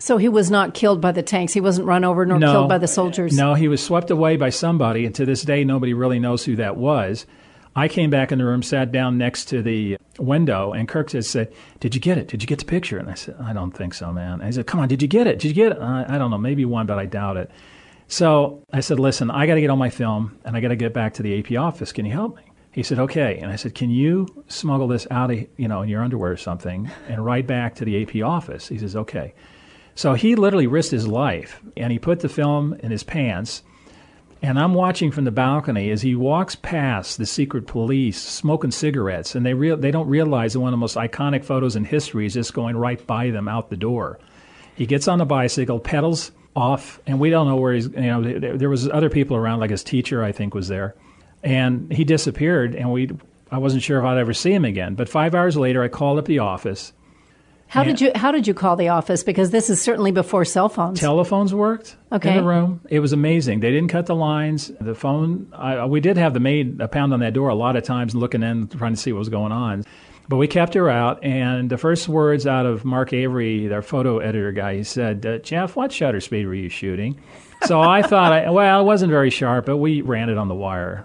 So 0.00 0.16
he 0.16 0.28
was 0.28 0.50
not 0.50 0.74
killed 0.74 1.00
by 1.00 1.12
the 1.12 1.22
tanks. 1.22 1.52
He 1.52 1.60
wasn't 1.60 1.86
run 1.86 2.04
over 2.04 2.26
nor 2.26 2.38
no, 2.38 2.52
killed 2.52 2.68
by 2.68 2.78
the 2.78 2.88
soldiers. 2.88 3.36
No, 3.36 3.54
he 3.54 3.68
was 3.68 3.82
swept 3.82 4.10
away 4.10 4.36
by 4.36 4.50
somebody, 4.50 5.06
and 5.06 5.14
to 5.14 5.24
this 5.24 5.42
day, 5.42 5.62
nobody 5.62 5.94
really 5.94 6.18
knows 6.18 6.44
who 6.44 6.56
that 6.56 6.76
was. 6.76 7.26
I 7.76 7.86
came 7.86 8.10
back 8.10 8.32
in 8.32 8.38
the 8.38 8.44
room, 8.44 8.64
sat 8.64 8.90
down 8.90 9.16
next 9.16 9.44
to 9.50 9.62
the 9.62 9.96
window, 10.18 10.72
and 10.72 10.88
Kirk 10.88 11.10
said, 11.10 11.52
"Did 11.78 11.94
you 11.94 12.00
get 12.00 12.18
it? 12.18 12.26
Did 12.26 12.42
you 12.42 12.48
get 12.48 12.58
the 12.58 12.64
picture?" 12.64 12.98
And 12.98 13.08
I 13.08 13.14
said, 13.14 13.36
"I 13.40 13.52
don't 13.52 13.70
think 13.70 13.94
so, 13.94 14.12
man." 14.12 14.40
And 14.40 14.44
he 14.44 14.52
said, 14.52 14.66
"Come 14.66 14.80
on, 14.80 14.88
did 14.88 15.02
you 15.02 15.06
get 15.06 15.28
it? 15.28 15.38
Did 15.38 15.48
you 15.48 15.54
get 15.54 15.72
it?" 15.72 15.78
I, 15.78 16.04
I 16.08 16.18
don't 16.18 16.32
know, 16.32 16.38
maybe 16.38 16.64
one, 16.64 16.86
but 16.86 16.98
I 16.98 17.06
doubt 17.06 17.36
it. 17.36 17.50
So 18.10 18.64
I 18.72 18.80
said, 18.80 18.98
listen, 18.98 19.30
I 19.30 19.46
got 19.46 19.54
to 19.54 19.60
get 19.60 19.70
on 19.70 19.78
my 19.78 19.88
film 19.88 20.36
and 20.44 20.56
I 20.56 20.60
got 20.60 20.68
to 20.68 20.76
get 20.76 20.92
back 20.92 21.14
to 21.14 21.22
the 21.22 21.38
AP 21.38 21.56
office. 21.56 21.92
Can 21.92 22.04
you 22.04 22.12
help 22.12 22.36
me? 22.36 22.42
He 22.72 22.82
said, 22.82 22.98
okay. 22.98 23.38
And 23.38 23.52
I 23.52 23.56
said, 23.56 23.76
can 23.76 23.88
you 23.88 24.26
smuggle 24.48 24.88
this 24.88 25.06
out 25.12 25.30
of, 25.30 25.38
you 25.56 25.68
know, 25.68 25.82
in 25.82 25.88
your 25.88 26.02
underwear 26.02 26.32
or 26.32 26.36
something 26.36 26.90
and 27.06 27.24
ride 27.24 27.46
back 27.46 27.76
to 27.76 27.84
the 27.84 28.02
AP 28.02 28.24
office? 28.24 28.66
He 28.66 28.78
says, 28.78 28.96
okay. 28.96 29.32
So 29.94 30.14
he 30.14 30.34
literally 30.34 30.66
risked 30.66 30.92
his 30.92 31.06
life 31.06 31.60
and 31.76 31.92
he 31.92 31.98
put 31.98 32.20
the 32.20 32.28
film 32.28 32.74
in 32.74 32.90
his 32.90 33.02
pants. 33.02 33.62
And 34.42 34.58
I'm 34.58 34.72
watching 34.72 35.10
from 35.10 35.24
the 35.24 35.30
balcony 35.30 35.90
as 35.90 36.00
he 36.00 36.14
walks 36.14 36.54
past 36.54 37.18
the 37.18 37.26
secret 37.26 37.66
police 37.66 38.18
smoking 38.20 38.70
cigarettes. 38.70 39.34
And 39.34 39.44
they, 39.44 39.52
they 39.52 39.90
don't 39.90 40.08
realize 40.08 40.54
that 40.54 40.60
one 40.60 40.68
of 40.68 40.72
the 40.72 40.78
most 40.78 40.96
iconic 40.96 41.44
photos 41.44 41.76
in 41.76 41.84
history 41.84 42.24
is 42.24 42.34
just 42.34 42.54
going 42.54 42.76
right 42.76 43.06
by 43.06 43.30
them 43.30 43.48
out 43.48 43.68
the 43.68 43.76
door. 43.76 44.18
He 44.76 44.86
gets 44.86 45.08
on 45.08 45.18
the 45.18 45.26
bicycle, 45.26 45.78
pedals 45.78 46.32
off, 46.56 47.00
and 47.06 47.20
we 47.20 47.30
don't 47.30 47.46
know 47.46 47.56
where 47.56 47.74
he's. 47.74 47.86
You 47.88 48.00
know, 48.00 48.22
there 48.56 48.70
was 48.70 48.88
other 48.88 49.10
people 49.10 49.36
around, 49.36 49.60
like 49.60 49.70
his 49.70 49.84
teacher, 49.84 50.22
I 50.24 50.32
think, 50.32 50.54
was 50.54 50.68
there, 50.68 50.94
and 51.42 51.92
he 51.92 52.04
disappeared, 52.04 52.74
and 52.74 52.90
we. 52.92 53.10
I 53.52 53.58
wasn't 53.58 53.82
sure 53.82 53.98
if 53.98 54.04
I'd 54.04 54.18
ever 54.18 54.32
see 54.32 54.52
him 54.52 54.64
again. 54.64 54.94
But 54.94 55.08
five 55.08 55.34
hours 55.34 55.56
later, 55.56 55.82
I 55.82 55.88
called 55.88 56.18
up 56.18 56.24
the 56.26 56.38
office. 56.38 56.92
How 57.70 57.84
did 57.84 58.00
you 58.00 58.10
How 58.16 58.32
did 58.32 58.48
you 58.48 58.54
call 58.54 58.74
the 58.74 58.88
office? 58.88 59.22
Because 59.22 59.50
this 59.50 59.70
is 59.70 59.80
certainly 59.80 60.10
before 60.10 60.44
cell 60.44 60.68
phones. 60.68 60.98
Telephones 60.98 61.54
worked 61.54 61.96
okay. 62.10 62.30
in 62.30 62.36
the 62.38 62.42
room. 62.42 62.80
It 62.90 62.98
was 62.98 63.12
amazing. 63.12 63.60
They 63.60 63.70
didn't 63.70 63.90
cut 63.90 64.06
the 64.06 64.14
lines. 64.16 64.72
The 64.80 64.94
phone. 64.94 65.52
I, 65.52 65.86
we 65.86 66.00
did 66.00 66.16
have 66.16 66.34
the 66.34 66.40
maid 66.40 66.80
pound 66.90 67.14
on 67.14 67.20
that 67.20 67.32
door 67.32 67.48
a 67.48 67.54
lot 67.54 67.76
of 67.76 67.84
times, 67.84 68.14
looking 68.14 68.42
in, 68.42 68.66
trying 68.66 68.94
to 68.94 69.00
see 69.00 69.12
what 69.12 69.20
was 69.20 69.28
going 69.28 69.52
on. 69.52 69.84
But 70.28 70.36
we 70.36 70.48
kept 70.48 70.74
her 70.74 70.88
out, 70.88 71.24
and 71.24 71.70
the 71.70 71.78
first 71.78 72.08
words 72.08 72.46
out 72.46 72.66
of 72.66 72.84
Mark 72.84 73.12
Avery, 73.12 73.66
their 73.66 73.82
photo 73.82 74.18
editor 74.18 74.52
guy, 74.52 74.76
he 74.76 74.84
said, 74.84 75.26
uh, 75.26 75.38
Jeff, 75.38 75.74
what 75.74 75.90
shutter 75.90 76.20
speed 76.20 76.46
were 76.46 76.54
you 76.54 76.68
shooting? 76.68 77.20
So 77.62 77.80
I 77.80 78.02
thought, 78.06 78.32
I, 78.32 78.50
well, 78.50 78.80
it 78.80 78.84
wasn't 78.84 79.10
very 79.10 79.30
sharp, 79.30 79.66
but 79.66 79.78
we 79.78 80.02
ran 80.02 80.28
it 80.28 80.38
on 80.38 80.46
the 80.46 80.54
wire. 80.54 81.04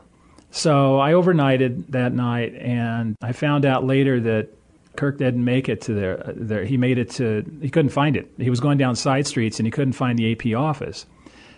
So 0.52 1.00
I 1.00 1.14
overnighted 1.14 1.88
that 1.90 2.14
night, 2.14 2.54
and 2.54 3.16
I 3.20 3.32
found 3.32 3.66
out 3.66 3.84
later 3.84 4.20
that 4.20 4.50
Kirk 4.98 5.18
didn't 5.18 5.44
make 5.44 5.70
it 5.70 5.82
to 5.82 5.94
there. 5.94 6.34
there. 6.36 6.66
He 6.66 6.78
made 6.78 6.98
it 6.98 7.10
to, 7.12 7.44
he 7.62 7.70
couldn't 7.70 7.90
find 7.90 8.16
it. 8.16 8.32
He 8.38 8.50
was 8.50 8.60
going 8.60 8.78
down 8.78 8.96
side 8.96 9.28
streets, 9.28 9.60
and 9.60 9.68
he 9.68 9.72
couldn't 9.72 9.94
find 9.94 10.18
the 10.18 10.32
AP 10.32 10.58
office. 10.58 11.06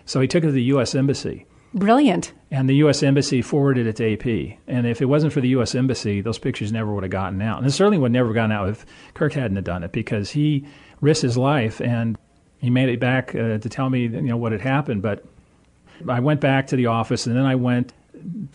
So 0.04 0.20
he 0.20 0.28
took 0.28 0.42
it 0.42 0.46
to 0.46 0.52
the 0.52 0.62
U.S. 0.64 0.94
Embassy. 0.94 1.46
Brilliant. 1.74 2.32
And 2.50 2.68
the 2.68 2.76
U.S. 2.76 3.02
Embassy 3.02 3.42
forwarded 3.42 3.86
it 3.86 3.96
to 3.96 4.14
AP. 4.14 4.58
And 4.66 4.86
if 4.86 5.02
it 5.02 5.04
wasn't 5.04 5.32
for 5.32 5.40
the 5.40 5.48
U.S. 5.48 5.74
Embassy, 5.74 6.20
those 6.22 6.38
pictures 6.38 6.72
never 6.72 6.92
would 6.94 7.04
have 7.04 7.12
gotten 7.12 7.42
out. 7.42 7.58
And 7.58 7.66
it 7.66 7.72
certainly 7.72 7.98
would 7.98 8.12
never 8.12 8.28
have 8.28 8.34
gotten 8.34 8.52
out 8.52 8.70
if 8.70 8.86
Kirk 9.14 9.34
hadn't 9.34 9.56
have 9.56 9.64
done 9.64 9.82
it 9.82 9.92
because 9.92 10.30
he 10.30 10.66
risked 11.00 11.22
his 11.22 11.36
life 11.36 11.80
and 11.80 12.16
he 12.58 12.70
made 12.70 12.88
it 12.88 13.00
back 13.00 13.34
uh, 13.34 13.58
to 13.58 13.68
tell 13.68 13.90
me 13.90 14.02
you 14.02 14.22
know 14.22 14.36
what 14.36 14.52
had 14.52 14.62
happened. 14.62 15.02
But 15.02 15.24
I 16.08 16.20
went 16.20 16.40
back 16.40 16.68
to 16.68 16.76
the 16.76 16.86
office 16.86 17.26
and 17.26 17.36
then 17.36 17.44
I 17.44 17.56
went 17.56 17.92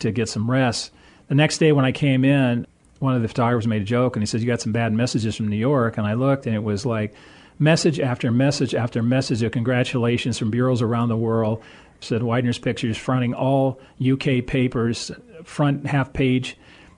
to 0.00 0.10
get 0.10 0.28
some 0.28 0.50
rest. 0.50 0.90
The 1.28 1.34
next 1.34 1.58
day 1.58 1.72
when 1.72 1.84
I 1.84 1.92
came 1.92 2.24
in, 2.24 2.66
one 3.00 3.14
of 3.14 3.22
the 3.22 3.28
photographers 3.28 3.66
made 3.66 3.82
a 3.82 3.84
joke 3.84 4.16
and 4.16 4.22
he 4.22 4.26
says, 4.26 4.42
"You 4.42 4.50
got 4.50 4.60
some 4.60 4.72
bad 4.72 4.92
messages 4.92 5.36
from 5.36 5.48
New 5.48 5.56
York." 5.56 5.98
And 5.98 6.06
I 6.06 6.14
looked 6.14 6.46
and 6.46 6.54
it 6.54 6.62
was 6.62 6.86
like 6.86 7.14
message 7.58 8.00
after 8.00 8.30
message 8.30 8.74
after 8.74 9.02
message 9.02 9.42
of 9.42 9.52
congratulations 9.52 10.38
from 10.38 10.50
bureaus 10.50 10.82
around 10.82 11.08
the 11.08 11.16
world 11.16 11.62
said 12.04 12.22
Widener's 12.22 12.58
Pictures 12.58 12.96
fronting 12.96 13.34
all 13.34 13.80
UK 14.00 14.46
papers, 14.46 15.10
front 15.44 15.86
half 15.86 16.12
page. 16.12 16.56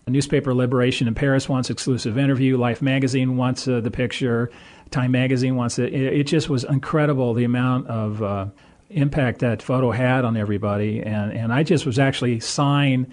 Newspaper 0.08 0.54
Liberation 0.54 1.08
in 1.08 1.16
Paris 1.16 1.48
wants 1.48 1.68
exclusive 1.68 2.16
interview. 2.16 2.56
Life 2.56 2.80
magazine 2.80 3.36
wants 3.36 3.66
uh, 3.66 3.80
the 3.80 3.90
picture. 3.90 4.50
Time 4.92 5.10
magazine 5.10 5.56
wants 5.56 5.80
it. 5.80 5.92
it. 5.92 6.12
it. 6.12 6.24
just 6.24 6.48
was 6.48 6.62
incredible 6.62 7.34
the 7.34 7.42
amount 7.42 7.88
of 7.88 8.22
uh, 8.22 8.46
impact 8.90 9.40
that 9.40 9.62
photo 9.62 9.90
had 9.90 10.24
on 10.24 10.36
everybody. 10.36 11.02
And, 11.02 11.32
and 11.32 11.52
I 11.52 11.64
just 11.64 11.86
was 11.86 11.98
actually 11.98 12.38
sighing 12.38 13.12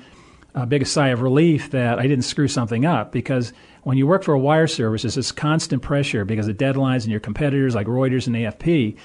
a 0.55 0.65
big 0.65 0.86
sigh 0.86 1.10
of 1.10 1.22
relief 1.22 1.72
that 1.72 2.00
I 2.00 2.03
didn't 2.03 2.25
screw 2.25 2.48
something 2.48 2.86
up 2.86 3.12
because 3.12 3.53
when 3.83 3.98
you 3.98 4.05
work 4.05 4.24
for 4.24 4.33
a 4.33 4.39
wire 4.39 4.67
service, 4.67 5.01
there's 5.01 5.15
this 5.15 5.31
constant 5.31 5.81
pressure 5.81 6.25
because 6.25 6.48
of 6.48 6.57
deadlines 6.57 7.03
and 7.03 7.12
your 7.12 7.19
competitors 7.19 7.75
like 7.75 7.88
Reuters 7.88 8.27
and 8.27 8.36
AFP 8.36 8.98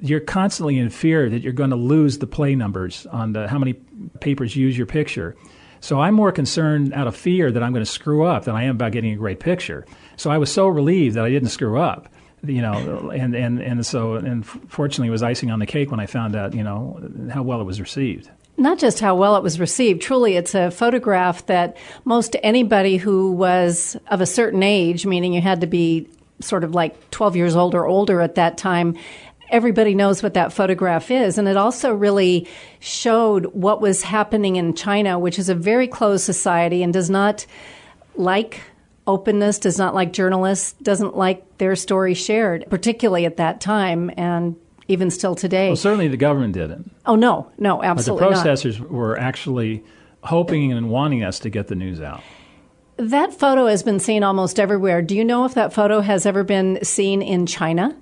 you're 0.00 0.20
constantly 0.20 0.78
in 0.78 0.90
fear 0.90 1.28
that 1.28 1.42
you're 1.42 1.52
going 1.52 1.70
to 1.70 1.76
lose 1.76 2.18
the 2.18 2.26
play 2.26 2.54
numbers 2.54 3.06
on 3.06 3.32
the 3.32 3.48
how 3.48 3.58
many 3.58 3.74
papers 4.20 4.56
use 4.56 4.76
your 4.76 4.86
picture. 4.86 5.36
So 5.80 6.00
I'm 6.00 6.14
more 6.14 6.32
concerned 6.32 6.92
out 6.94 7.06
of 7.06 7.16
fear 7.16 7.50
that 7.50 7.62
I'm 7.62 7.72
going 7.72 7.84
to 7.84 7.90
screw 7.90 8.24
up 8.24 8.44
than 8.44 8.54
I 8.54 8.64
am 8.64 8.76
about 8.76 8.92
getting 8.92 9.12
a 9.12 9.16
great 9.16 9.40
picture. 9.40 9.86
So 10.16 10.30
I 10.30 10.38
was 10.38 10.52
so 10.52 10.66
relieved 10.68 11.16
that 11.16 11.24
I 11.24 11.30
didn't 11.30 11.50
screw 11.50 11.78
up, 11.78 12.08
you 12.42 12.62
know, 12.62 13.10
and 13.10 13.34
and 13.34 13.60
and 13.60 13.86
so 13.86 14.14
and 14.14 14.44
fortunately 14.44 15.08
it 15.08 15.12
was 15.12 15.22
icing 15.22 15.50
on 15.50 15.58
the 15.58 15.66
cake 15.66 15.90
when 15.90 16.00
I 16.00 16.06
found 16.06 16.34
out, 16.34 16.54
you 16.54 16.62
know, 16.62 17.00
how 17.32 17.42
well 17.42 17.60
it 17.60 17.64
was 17.64 17.80
received. 17.80 18.30
Not 18.56 18.78
just 18.78 19.00
how 19.00 19.14
well 19.14 19.36
it 19.36 19.42
was 19.42 19.60
received, 19.60 20.02
truly 20.02 20.36
it's 20.36 20.54
a 20.54 20.70
photograph 20.70 21.46
that 21.46 21.76
most 22.04 22.36
anybody 22.42 22.96
who 22.96 23.32
was 23.32 23.96
of 24.08 24.20
a 24.20 24.26
certain 24.26 24.62
age, 24.62 25.06
meaning 25.06 25.32
you 25.34 25.40
had 25.40 25.60
to 25.60 25.66
be 25.66 26.08
sort 26.40 26.64
of 26.64 26.74
like 26.74 27.10
12 27.10 27.36
years 27.36 27.56
old 27.56 27.74
or 27.74 27.86
older 27.86 28.20
at 28.20 28.34
that 28.34 28.58
time, 28.58 28.96
everybody 29.50 29.94
knows 29.94 30.22
what 30.22 30.34
that 30.34 30.52
photograph 30.52 31.10
is. 31.10 31.38
And 31.38 31.48
it 31.48 31.56
also 31.56 31.92
really 31.92 32.48
showed 32.80 33.46
what 33.46 33.80
was 33.80 34.02
happening 34.02 34.56
in 34.56 34.74
China, 34.74 35.18
which 35.18 35.38
is 35.38 35.48
a 35.48 35.54
very 35.54 35.86
closed 35.86 36.24
society 36.24 36.82
and 36.82 36.92
does 36.92 37.10
not 37.10 37.46
like 38.16 38.60
openness, 39.06 39.58
does 39.58 39.78
not 39.78 39.94
like 39.94 40.12
journalists, 40.12 40.72
doesn't 40.82 41.16
like 41.16 41.58
their 41.58 41.76
story 41.76 42.14
shared, 42.14 42.66
particularly 42.68 43.24
at 43.24 43.36
that 43.36 43.60
time. 43.60 44.10
And 44.16 44.56
even 44.88 45.10
still 45.10 45.34
today. 45.34 45.68
Well, 45.68 45.76
certainly 45.76 46.08
the 46.08 46.16
government 46.16 46.54
didn't. 46.54 46.90
Oh 47.04 47.16
no, 47.16 47.50
no, 47.58 47.82
absolutely. 47.82 48.24
But 48.24 48.30
the 48.30 48.36
protesters 48.36 48.80
not. 48.80 48.90
were 48.90 49.18
actually 49.18 49.84
hoping 50.22 50.72
and 50.72 50.90
wanting 50.90 51.22
us 51.22 51.38
to 51.40 51.50
get 51.50 51.68
the 51.68 51.74
news 51.74 52.00
out. 52.00 52.22
That 52.96 53.34
photo 53.34 53.66
has 53.66 53.82
been 53.82 54.00
seen 54.00 54.22
almost 54.22 54.58
everywhere. 54.58 55.02
Do 55.02 55.14
you 55.14 55.24
know 55.24 55.44
if 55.44 55.54
that 55.54 55.72
photo 55.72 56.00
has 56.00 56.24
ever 56.24 56.44
been 56.44 56.82
seen 56.82 57.20
in 57.20 57.46
China? 57.46 57.96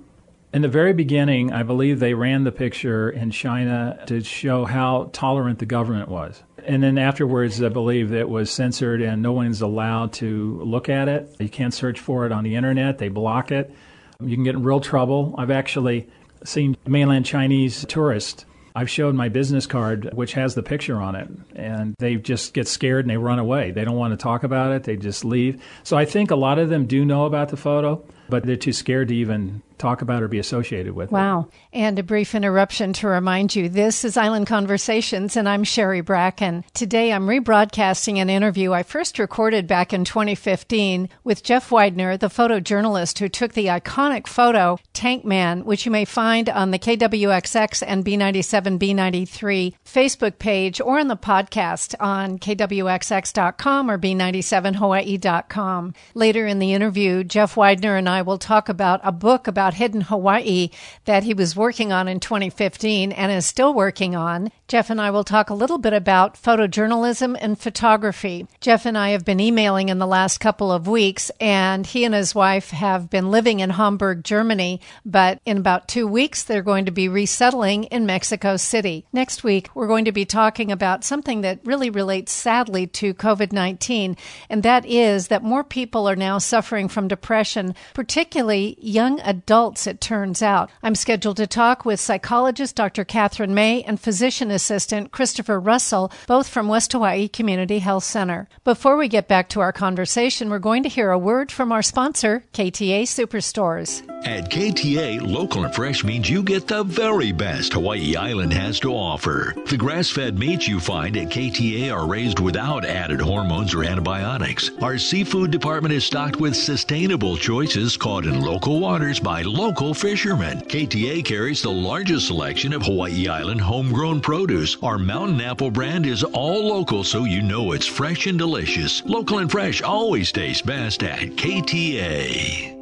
In 0.52 0.62
the 0.62 0.68
very 0.68 0.92
beginning, 0.92 1.52
I 1.52 1.64
believe 1.64 1.98
they 1.98 2.14
ran 2.14 2.44
the 2.44 2.52
picture 2.52 3.10
in 3.10 3.32
China 3.32 3.98
to 4.06 4.22
show 4.22 4.64
how 4.64 5.10
tolerant 5.12 5.58
the 5.58 5.66
government 5.66 6.08
was. 6.08 6.40
And 6.64 6.80
then 6.80 6.96
afterwards, 6.96 7.60
I 7.60 7.70
believe 7.70 8.12
it 8.12 8.28
was 8.28 8.52
censored 8.52 9.02
and 9.02 9.20
no 9.20 9.32
one's 9.32 9.62
allowed 9.62 10.12
to 10.14 10.60
look 10.62 10.88
at 10.88 11.08
it. 11.08 11.34
You 11.40 11.48
can't 11.48 11.74
search 11.74 11.98
for 11.98 12.24
it 12.24 12.30
on 12.30 12.44
the 12.44 12.54
internet, 12.54 12.98
they 12.98 13.08
block 13.08 13.50
it. 13.50 13.74
You 14.20 14.36
can 14.36 14.44
get 14.44 14.54
in 14.54 14.62
real 14.62 14.80
trouble. 14.80 15.34
I've 15.36 15.50
actually 15.50 16.08
seen 16.44 16.76
mainland 16.86 17.26
Chinese 17.26 17.84
tourists. 17.88 18.44
I've 18.76 18.90
showed 18.90 19.14
my 19.14 19.28
business 19.28 19.66
card, 19.66 20.10
which 20.14 20.32
has 20.32 20.56
the 20.56 20.62
picture 20.62 21.00
on 21.00 21.14
it, 21.14 21.28
and 21.54 21.94
they 21.98 22.16
just 22.16 22.54
get 22.54 22.66
scared 22.66 23.04
and 23.04 23.10
they 23.10 23.16
run 23.16 23.38
away. 23.38 23.70
They 23.70 23.84
don't 23.84 23.96
want 23.96 24.12
to 24.12 24.16
talk 24.16 24.42
about 24.42 24.72
it, 24.72 24.82
they 24.82 24.96
just 24.96 25.24
leave. 25.24 25.62
So 25.84 25.96
I 25.96 26.04
think 26.04 26.32
a 26.32 26.36
lot 26.36 26.58
of 26.58 26.70
them 26.70 26.86
do 26.86 27.04
know 27.04 27.24
about 27.24 27.50
the 27.50 27.56
photo, 27.56 28.04
but 28.28 28.44
they're 28.44 28.56
too 28.56 28.72
scared 28.72 29.08
to 29.08 29.14
even 29.14 29.62
talk 29.84 30.00
about 30.00 30.22
or 30.22 30.28
be 30.28 30.38
associated 30.38 30.94
with. 30.94 31.12
Wow. 31.12 31.48
It. 31.70 31.78
And 31.78 31.98
a 31.98 32.02
brief 32.02 32.34
interruption 32.34 32.94
to 32.94 33.06
remind 33.06 33.54
you 33.54 33.68
this 33.68 34.02
is 34.02 34.16
Island 34.16 34.46
Conversations, 34.46 35.36
and 35.36 35.46
I'm 35.46 35.62
Sherry 35.62 36.00
Bracken. 36.00 36.64
Today 36.72 37.12
I'm 37.12 37.26
rebroadcasting 37.26 38.16
an 38.16 38.30
interview 38.30 38.72
I 38.72 38.82
first 38.82 39.18
recorded 39.18 39.66
back 39.66 39.92
in 39.92 40.06
2015 40.06 41.10
with 41.22 41.42
Jeff 41.42 41.70
Widener, 41.70 42.16
the 42.16 42.28
photojournalist 42.28 43.18
who 43.18 43.28
took 43.28 43.52
the 43.52 43.66
iconic 43.66 44.26
photo 44.26 44.78
Tank 44.94 45.26
Man, 45.26 45.66
which 45.66 45.84
you 45.84 45.92
may 45.92 46.06
find 46.06 46.48
on 46.48 46.70
the 46.70 46.78
KWXX 46.78 47.82
and 47.86 48.06
B97 48.06 48.78
B93 48.78 49.74
Facebook 49.84 50.38
page 50.38 50.80
or 50.80 50.98
on 50.98 51.08
the 51.08 51.16
podcast 51.16 51.94
on 52.00 52.38
KWXX.com 52.38 53.90
or 53.90 53.98
B97Hawaii.com. 53.98 55.94
Later 56.14 56.46
in 56.46 56.58
the 56.58 56.72
interview, 56.72 57.22
Jeff 57.22 57.54
Widener 57.54 57.96
and 57.96 58.08
I 58.08 58.22
will 58.22 58.38
talk 58.38 58.70
about 58.70 59.00
a 59.02 59.12
book 59.12 59.46
about 59.46 59.73
about 59.74 59.78
Hidden 59.78 60.00
Hawaii 60.02 60.70
that 61.04 61.24
he 61.24 61.34
was 61.34 61.56
working 61.56 61.92
on 61.92 62.08
in 62.08 62.20
2015 62.20 63.12
and 63.12 63.32
is 63.32 63.46
still 63.46 63.74
working 63.74 64.14
on. 64.14 64.50
Jeff 64.66 64.88
and 64.88 64.98
I 64.98 65.10
will 65.10 65.24
talk 65.24 65.50
a 65.50 65.54
little 65.54 65.76
bit 65.76 65.92
about 65.92 66.42
photojournalism 66.42 67.36
and 67.38 67.58
photography. 67.58 68.46
Jeff 68.62 68.86
and 68.86 68.96
I 68.96 69.10
have 69.10 69.22
been 69.22 69.38
emailing 69.38 69.90
in 69.90 69.98
the 69.98 70.06
last 70.06 70.38
couple 70.38 70.72
of 70.72 70.88
weeks, 70.88 71.30
and 71.38 71.86
he 71.86 72.02
and 72.02 72.14
his 72.14 72.34
wife 72.34 72.70
have 72.70 73.10
been 73.10 73.30
living 73.30 73.60
in 73.60 73.68
Hamburg, 73.68 74.24
Germany, 74.24 74.80
but 75.04 75.38
in 75.44 75.58
about 75.58 75.86
two 75.86 76.06
weeks, 76.06 76.42
they're 76.42 76.62
going 76.62 76.86
to 76.86 76.90
be 76.90 77.10
resettling 77.10 77.84
in 77.84 78.06
Mexico 78.06 78.56
City. 78.56 79.04
Next 79.12 79.44
week, 79.44 79.68
we're 79.74 79.86
going 79.86 80.06
to 80.06 80.12
be 80.12 80.24
talking 80.24 80.72
about 80.72 81.04
something 81.04 81.42
that 81.42 81.60
really 81.64 81.90
relates 81.90 82.32
sadly 82.32 82.86
to 82.86 83.12
COVID 83.12 83.52
19, 83.52 84.16
and 84.48 84.62
that 84.62 84.86
is 84.86 85.28
that 85.28 85.42
more 85.42 85.62
people 85.62 86.08
are 86.08 86.16
now 86.16 86.38
suffering 86.38 86.88
from 86.88 87.06
depression, 87.06 87.74
particularly 87.92 88.78
young 88.80 89.20
adults, 89.20 89.86
it 89.86 90.00
turns 90.00 90.40
out. 90.40 90.70
I'm 90.82 90.94
scheduled 90.94 91.36
to 91.36 91.46
talk 91.46 91.84
with 91.84 92.00
psychologist 92.00 92.76
Dr. 92.76 93.04
Catherine 93.04 93.52
May 93.52 93.82
and 93.82 94.00
physician 94.00 94.53
assistant 94.54 95.12
Christopher 95.12 95.60
Russell, 95.60 96.10
both 96.26 96.48
from 96.48 96.68
West 96.68 96.92
Hawaii 96.92 97.28
Community 97.28 97.80
Health 97.80 98.04
Center. 98.04 98.48
Before 98.64 98.96
we 98.96 99.08
get 99.08 99.28
back 99.28 99.50
to 99.50 99.60
our 99.60 99.72
conversation, 99.72 100.48
we're 100.48 100.58
going 100.58 100.84
to 100.84 100.88
hear 100.88 101.10
a 101.10 101.18
word 101.18 101.52
from 101.52 101.72
our 101.72 101.82
sponsor, 101.82 102.44
KTA 102.54 103.02
Superstores. 103.02 104.02
At 104.24 104.50
KTA, 104.50 105.20
local 105.20 105.64
and 105.64 105.74
fresh 105.74 106.02
means 106.02 106.30
you 106.30 106.42
get 106.42 106.66
the 106.66 106.82
very 106.82 107.30
best 107.30 107.74
Hawaii 107.74 108.16
Island 108.16 108.54
has 108.54 108.80
to 108.80 108.94
offer. 108.94 109.52
The 109.66 109.76
grass 109.76 110.08
fed 110.08 110.38
meats 110.38 110.66
you 110.66 110.80
find 110.80 111.14
at 111.18 111.28
KTA 111.28 111.94
are 111.94 112.06
raised 112.06 112.40
without 112.40 112.86
added 112.86 113.20
hormones 113.20 113.74
or 113.74 113.84
antibiotics. 113.84 114.70
Our 114.80 114.96
seafood 114.96 115.50
department 115.50 115.92
is 115.92 116.04
stocked 116.04 116.36
with 116.36 116.56
sustainable 116.56 117.36
choices 117.36 117.98
caught 117.98 118.24
in 118.24 118.40
local 118.40 118.80
waters 118.80 119.20
by 119.20 119.42
local 119.42 119.92
fishermen. 119.92 120.60
KTA 120.60 121.22
carries 121.22 121.60
the 121.60 121.70
largest 121.70 122.28
selection 122.28 122.72
of 122.72 122.82
Hawaii 122.82 123.28
Island 123.28 123.60
homegrown 123.60 124.20
produce 124.20 124.43
produce. 124.46 124.76
Our 124.82 124.98
Mountain 124.98 125.40
Apple 125.40 125.70
brand 125.70 126.04
is 126.04 126.22
all 126.22 126.68
local 126.68 127.02
so 127.02 127.24
you 127.24 127.40
know 127.40 127.72
it's 127.72 127.86
fresh 127.86 128.26
and 128.26 128.38
delicious. 128.38 129.02
Local 129.06 129.38
and 129.38 129.50
fresh 129.50 129.80
always 129.80 130.30
tastes 130.32 130.60
best 130.60 131.02
at 131.02 131.30
KTA. 131.30 132.72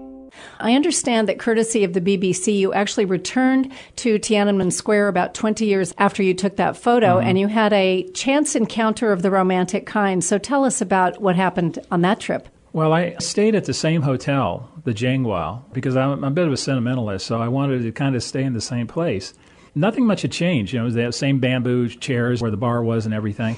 I 0.58 0.74
understand 0.74 1.28
that 1.28 1.38
courtesy 1.38 1.84
of 1.84 1.92
the 1.92 2.00
BBC, 2.00 2.56
you 2.56 2.72
actually 2.72 3.04
returned 3.04 3.72
to 3.96 4.18
Tiananmen 4.18 4.72
Square 4.72 5.08
about 5.08 5.34
20 5.34 5.64
years 5.64 5.94
after 5.98 6.22
you 6.22 6.34
took 6.34 6.56
that 6.56 6.76
photo 6.76 7.18
mm-hmm. 7.18 7.28
and 7.28 7.38
you 7.38 7.46
had 7.46 7.72
a 7.72 8.08
chance 8.10 8.56
encounter 8.56 9.12
of 9.12 9.22
the 9.22 9.30
romantic 9.30 9.86
kind. 9.86 10.22
So 10.24 10.38
tell 10.38 10.64
us 10.64 10.80
about 10.80 11.20
what 11.20 11.36
happened 11.36 11.78
on 11.92 12.02
that 12.02 12.18
trip. 12.18 12.48
Well, 12.72 12.92
I 12.92 13.16
stayed 13.18 13.54
at 13.54 13.66
the 13.66 13.74
same 13.74 14.02
hotel, 14.02 14.68
the 14.84 14.92
Jianguo, 14.92 15.72
because 15.72 15.96
I'm 15.96 16.24
a 16.24 16.30
bit 16.30 16.46
of 16.46 16.52
a 16.52 16.56
sentimentalist, 16.56 17.26
so 17.26 17.40
I 17.40 17.48
wanted 17.48 17.82
to 17.82 17.92
kind 17.92 18.16
of 18.16 18.22
stay 18.22 18.42
in 18.42 18.52
the 18.52 18.60
same 18.60 18.86
place 18.86 19.34
nothing 19.74 20.06
much 20.06 20.22
had 20.22 20.32
changed. 20.32 20.72
You 20.72 20.78
know, 20.78 20.84
it 20.84 20.86
was 20.86 20.94
the 20.94 21.12
same 21.12 21.40
bamboo 21.40 21.88
chairs 21.88 22.40
where 22.42 22.50
the 22.50 22.56
bar 22.56 22.82
was 22.82 23.06
and 23.06 23.14
everything. 23.14 23.56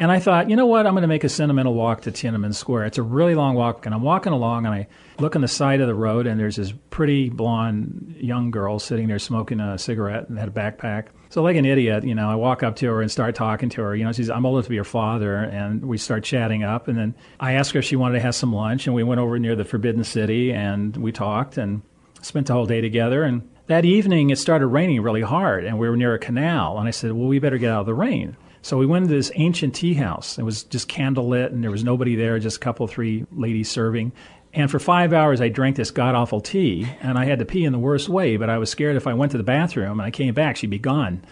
And 0.00 0.12
I 0.12 0.20
thought, 0.20 0.48
you 0.48 0.54
know 0.54 0.66
what? 0.66 0.86
I'm 0.86 0.92
going 0.92 1.02
to 1.02 1.08
make 1.08 1.24
a 1.24 1.28
sentimental 1.28 1.74
walk 1.74 2.02
to 2.02 2.12
Tiananmen 2.12 2.54
Square. 2.54 2.84
It's 2.86 2.98
a 2.98 3.02
really 3.02 3.34
long 3.34 3.56
walk, 3.56 3.84
and 3.84 3.92
I'm 3.92 4.02
walking 4.02 4.32
along, 4.32 4.64
and 4.64 4.72
I 4.72 4.86
look 5.18 5.34
on 5.34 5.42
the 5.42 5.48
side 5.48 5.80
of 5.80 5.88
the 5.88 5.94
road, 5.94 6.28
and 6.28 6.38
there's 6.38 6.54
this 6.54 6.72
pretty 6.90 7.30
blonde 7.30 8.14
young 8.16 8.52
girl 8.52 8.78
sitting 8.78 9.08
there 9.08 9.18
smoking 9.18 9.58
a 9.58 9.76
cigarette 9.76 10.28
and 10.28 10.38
had 10.38 10.48
a 10.48 10.52
backpack. 10.52 11.06
So, 11.30 11.42
like 11.42 11.56
an 11.56 11.64
idiot, 11.64 12.04
you 12.04 12.14
know, 12.14 12.30
I 12.30 12.36
walk 12.36 12.62
up 12.62 12.76
to 12.76 12.86
her 12.86 13.02
and 13.02 13.10
start 13.10 13.34
talking 13.34 13.70
to 13.70 13.82
her. 13.82 13.96
You 13.96 14.04
know, 14.04 14.12
she's, 14.12 14.30
I'm 14.30 14.46
old 14.46 14.56
enough 14.56 14.66
to 14.66 14.70
be 14.70 14.76
her 14.76 14.84
father, 14.84 15.34
and 15.34 15.84
we 15.84 15.98
start 15.98 16.22
chatting 16.22 16.62
up. 16.62 16.86
And 16.86 16.96
then 16.96 17.14
I 17.40 17.54
asked 17.54 17.72
her 17.72 17.80
if 17.80 17.84
she 17.84 17.96
wanted 17.96 18.14
to 18.14 18.20
have 18.20 18.36
some 18.36 18.52
lunch, 18.52 18.86
and 18.86 18.94
we 18.94 19.02
went 19.02 19.20
over 19.20 19.36
near 19.40 19.56
the 19.56 19.64
Forbidden 19.64 20.04
City, 20.04 20.52
and 20.52 20.96
we 20.96 21.10
talked 21.10 21.58
and 21.58 21.82
spent 22.22 22.46
the 22.46 22.52
whole 22.52 22.66
day 22.66 22.80
together. 22.80 23.24
And 23.24 23.50
that 23.68 23.84
evening, 23.84 24.30
it 24.30 24.38
started 24.38 24.66
raining 24.66 25.00
really 25.02 25.22
hard, 25.22 25.64
and 25.64 25.78
we 25.78 25.88
were 25.88 25.96
near 25.96 26.14
a 26.14 26.18
canal. 26.18 26.78
And 26.78 26.88
I 26.88 26.90
said, 26.90 27.12
Well, 27.12 27.28
we 27.28 27.38
better 27.38 27.58
get 27.58 27.70
out 27.70 27.80
of 27.80 27.86
the 27.86 27.94
rain. 27.94 28.36
So 28.62 28.76
we 28.76 28.86
went 28.86 29.04
into 29.04 29.14
this 29.14 29.30
ancient 29.36 29.74
tea 29.74 29.94
house. 29.94 30.38
It 30.38 30.42
was 30.42 30.64
just 30.64 30.88
candlelit, 30.88 31.46
and 31.46 31.62
there 31.62 31.70
was 31.70 31.84
nobody 31.84 32.16
there, 32.16 32.38
just 32.38 32.56
a 32.56 32.60
couple, 32.60 32.86
three 32.86 33.24
ladies 33.32 33.70
serving. 33.70 34.12
And 34.52 34.70
for 34.70 34.78
five 34.78 35.12
hours, 35.12 35.40
I 35.40 35.48
drank 35.48 35.76
this 35.76 35.90
god 35.90 36.14
awful 36.14 36.40
tea, 36.40 36.88
and 37.00 37.18
I 37.18 37.26
had 37.26 37.38
to 37.38 37.44
pee 37.44 37.64
in 37.64 37.72
the 37.72 37.78
worst 37.78 38.08
way, 38.08 38.36
but 38.36 38.50
I 38.50 38.58
was 38.58 38.70
scared 38.70 38.96
if 38.96 39.06
I 39.06 39.14
went 39.14 39.32
to 39.32 39.38
the 39.38 39.44
bathroom 39.44 40.00
and 40.00 40.06
I 40.06 40.10
came 40.10 40.34
back, 40.34 40.56
she'd 40.56 40.70
be 40.70 40.78
gone. 40.78 41.22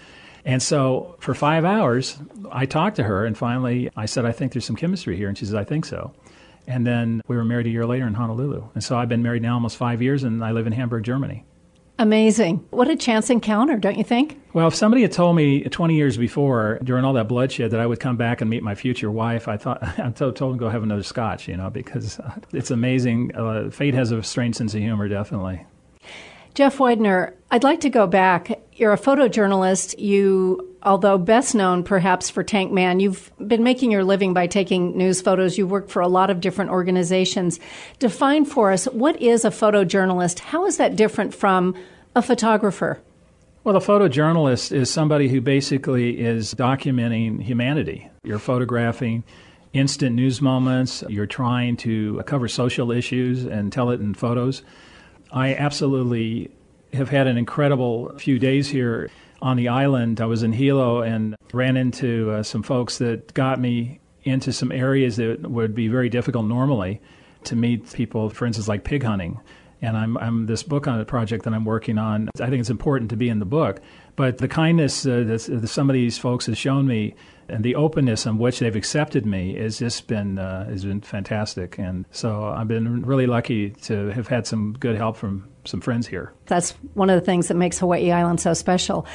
And 0.45 0.63
so 0.63 1.17
for 1.19 1.35
five 1.35 1.65
hours, 1.65 2.19
I 2.53 2.67
talked 2.67 2.97
to 2.97 3.03
her, 3.03 3.25
and 3.25 3.37
finally 3.37 3.91
I 3.97 4.07
said, 4.07 4.27
I 4.27 4.33
think 4.33 4.53
there's 4.53 4.65
some 4.65 4.77
chemistry 4.77 5.17
here. 5.17 5.29
And 5.29 5.37
she 5.37 5.47
said, 5.47 5.57
I 5.57 5.65
think 5.65 5.87
so. 5.87 6.13
And 6.69 6.87
then 6.87 7.23
we 7.27 7.37
were 7.37 7.45
married 7.45 7.67
a 7.67 7.71
year 7.71 7.87
later 7.87 8.07
in 8.07 8.15
Honolulu. 8.15 8.69
And 8.75 8.85
so 8.85 8.97
I've 8.97 9.09
been 9.09 9.23
married 9.23 9.43
now 9.43 9.55
almost 9.55 9.77
five 9.77 10.03
years, 10.03 10.23
and 10.23 10.45
I 10.45 10.53
live 10.53 10.67
in 10.67 10.73
Hamburg, 10.73 11.05
Germany. 11.05 11.45
Amazing. 11.99 12.67
What 12.71 12.91
a 12.91 12.97
chance 12.97 13.31
encounter, 13.31 13.77
don't 13.79 13.97
you 13.97 14.05
think? 14.05 14.39
Well, 14.53 14.69
if 14.69 14.75
somebody 14.75 15.03
had 15.03 15.13
told 15.13 15.35
me 15.35 15.63
20 15.63 15.95
years 15.95 16.19
before, 16.19 16.79
during 16.85 17.05
all 17.05 17.15
that 17.15 17.27
bloodshed, 17.27 17.71
that 17.71 17.81
I 17.81 17.87
would 17.87 18.01
come 18.01 18.17
back 18.17 18.43
and 18.43 18.51
meet 18.51 18.63
my 18.63 18.75
future 18.75 19.11
wife, 19.11 19.49
I 19.49 19.57
thought, 19.57 19.83
I 19.99 20.11
told 20.11 20.37
them 20.37 20.53
to 20.53 20.57
go 20.59 20.69
have 20.69 20.83
another 20.83 21.03
scotch, 21.03 21.49
you 21.49 21.57
know, 21.57 21.71
because 21.71 22.21
it's 22.53 22.71
amazing. 22.71 23.35
Uh, 23.35 23.71
fate 23.71 23.95
has 23.95 24.13
a 24.13 24.23
strange 24.23 24.57
sense 24.57 24.75
of 24.75 24.81
humor, 24.81 25.09
definitely. 25.09 25.65
Jeff 26.55 26.81
Widener, 26.81 27.35
I'd 27.51 27.65
like 27.65 27.81
to 27.81 27.91
go 27.91 28.07
back. 28.07 28.61
You're 28.73 28.93
a 28.93 28.99
photojournalist. 28.99 29.99
You, 29.99 30.76
although 30.87 31.19
best 31.19 31.55
known 31.55 31.83
perhaps 31.83 32.31
for 32.31 32.45
Tank 32.45 32.73
Man, 32.73 33.01
you've 33.01 33.31
been 33.45 33.65
making 33.65 33.91
your 33.91 34.05
living 34.05 34.33
by 34.33 34.47
taking 34.47 34.97
news 34.97 35.21
photos. 35.21 35.59
You've 35.59 35.71
worked 35.71 35.91
for 35.91 36.01
a 36.01 36.09
lot 36.09 36.31
of 36.31 36.41
different 36.41 36.71
organizations. 36.71 37.59
Define 37.99 38.45
for 38.45 38.71
us 38.71 38.87
what 38.87 39.21
is 39.21 39.45
a 39.45 39.51
photojournalist? 39.51 40.39
How 40.39 40.65
is 40.65 40.77
that 40.79 40.97
different 40.97 41.35
from 41.35 41.75
a 42.15 42.23
photographer? 42.23 43.03
Well, 43.65 43.77
a 43.77 43.81
photojournalist 43.81 44.71
is 44.71 44.89
somebody 44.89 45.29
who 45.29 45.41
basically 45.41 46.21
is 46.21 46.55
documenting 46.55 47.43
humanity. 47.43 48.09
You're 48.23 48.39
photographing 48.39 49.25
instant 49.73 50.15
news 50.15 50.41
moments, 50.41 51.05
you're 51.09 51.27
trying 51.27 51.77
to 51.77 52.23
cover 52.25 52.49
social 52.49 52.91
issues 52.91 53.45
and 53.45 53.71
tell 53.71 53.91
it 53.91 54.01
in 54.01 54.15
photos. 54.15 54.63
I 55.33 55.55
absolutely 55.55 56.51
have 56.95 57.11
had 57.11 57.27
an 57.27 57.37
incredible 57.37 58.17
few 58.17 58.39
days 58.39 58.69
here 58.69 59.11
on 59.43 59.57
the 59.57 59.69
island. 59.69 60.21
I 60.21 60.27
was 60.27 60.43
in 60.43 60.53
Hilo 60.53 61.03
and 61.03 61.37
ran 61.53 61.77
into 61.77 62.31
uh, 62.31 62.43
some 62.43 62.63
folks 62.63 62.99
that 62.99 63.35
got 63.35 63.61
me 63.61 64.01
into 64.25 64.53
some 64.53 64.73
areas 64.73 65.17
that 65.17 65.49
would 65.49 65.75
be 65.75 65.89
very 65.89 66.09
difficult 66.09 66.47
normally 66.47 67.01
to 67.45 67.57
meet 67.57 67.93
people, 67.93 68.29
for 68.29 68.47
instance, 68.47 68.69
like 68.69 68.85
pig 68.85 69.03
hunting. 69.03 69.41
And 69.83 69.97
I'm, 69.97 70.17
I'm 70.19 70.47
this 70.47 70.63
book 70.63 70.89
on 70.89 71.01
a 71.01 71.05
project 71.05 71.45
that 71.45 71.53
I'm 71.53 71.65
working 71.65 71.99
on. 71.99 72.31
I 72.41 72.49
think 72.49 72.61
it's 72.61 72.71
important 72.71 73.11
to 73.11 73.17
be 73.17 73.29
in 73.29 73.39
the 73.39 73.45
book. 73.45 73.81
But 74.17 74.39
the 74.39 74.49
kindness 74.49 75.07
uh, 75.07 75.25
that 75.27 75.69
some 75.69 75.91
of 75.91 75.95
these 75.95 76.19
folks 76.19 76.47
have 76.47 76.57
shown 76.57 76.87
me 76.87 77.15
and 77.49 77.65
the 77.65 77.75
openness 77.75 78.27
in 78.27 78.39
which 78.39 78.59
they've 78.59 78.77
accepted 78.77 79.27
me 79.27 79.55
has 79.57 79.79
just 79.79 80.07
been 80.07 80.39
uh, 80.39 80.67
has 80.67 80.85
been 80.85 81.01
fantastic. 81.01 81.79
And 81.79 82.05
so 82.11 82.45
I've 82.45 82.69
been 82.69 83.03
really 83.03 83.27
lucky 83.27 83.71
to 83.83 84.09
have 84.09 84.29
had 84.29 84.47
some 84.47 84.75
good 84.79 84.97
help 84.97 85.17
from 85.17 85.49
some 85.65 85.81
friends 85.81 86.07
here. 86.07 86.33
That's 86.47 86.73
one 86.95 87.11
of 87.11 87.19
the 87.19 87.25
things 87.25 87.49
that 87.49 87.55
makes 87.55 87.79
Hawaii 87.79 88.11
Island 88.11 88.41
so 88.41 88.55
special. 88.55 89.07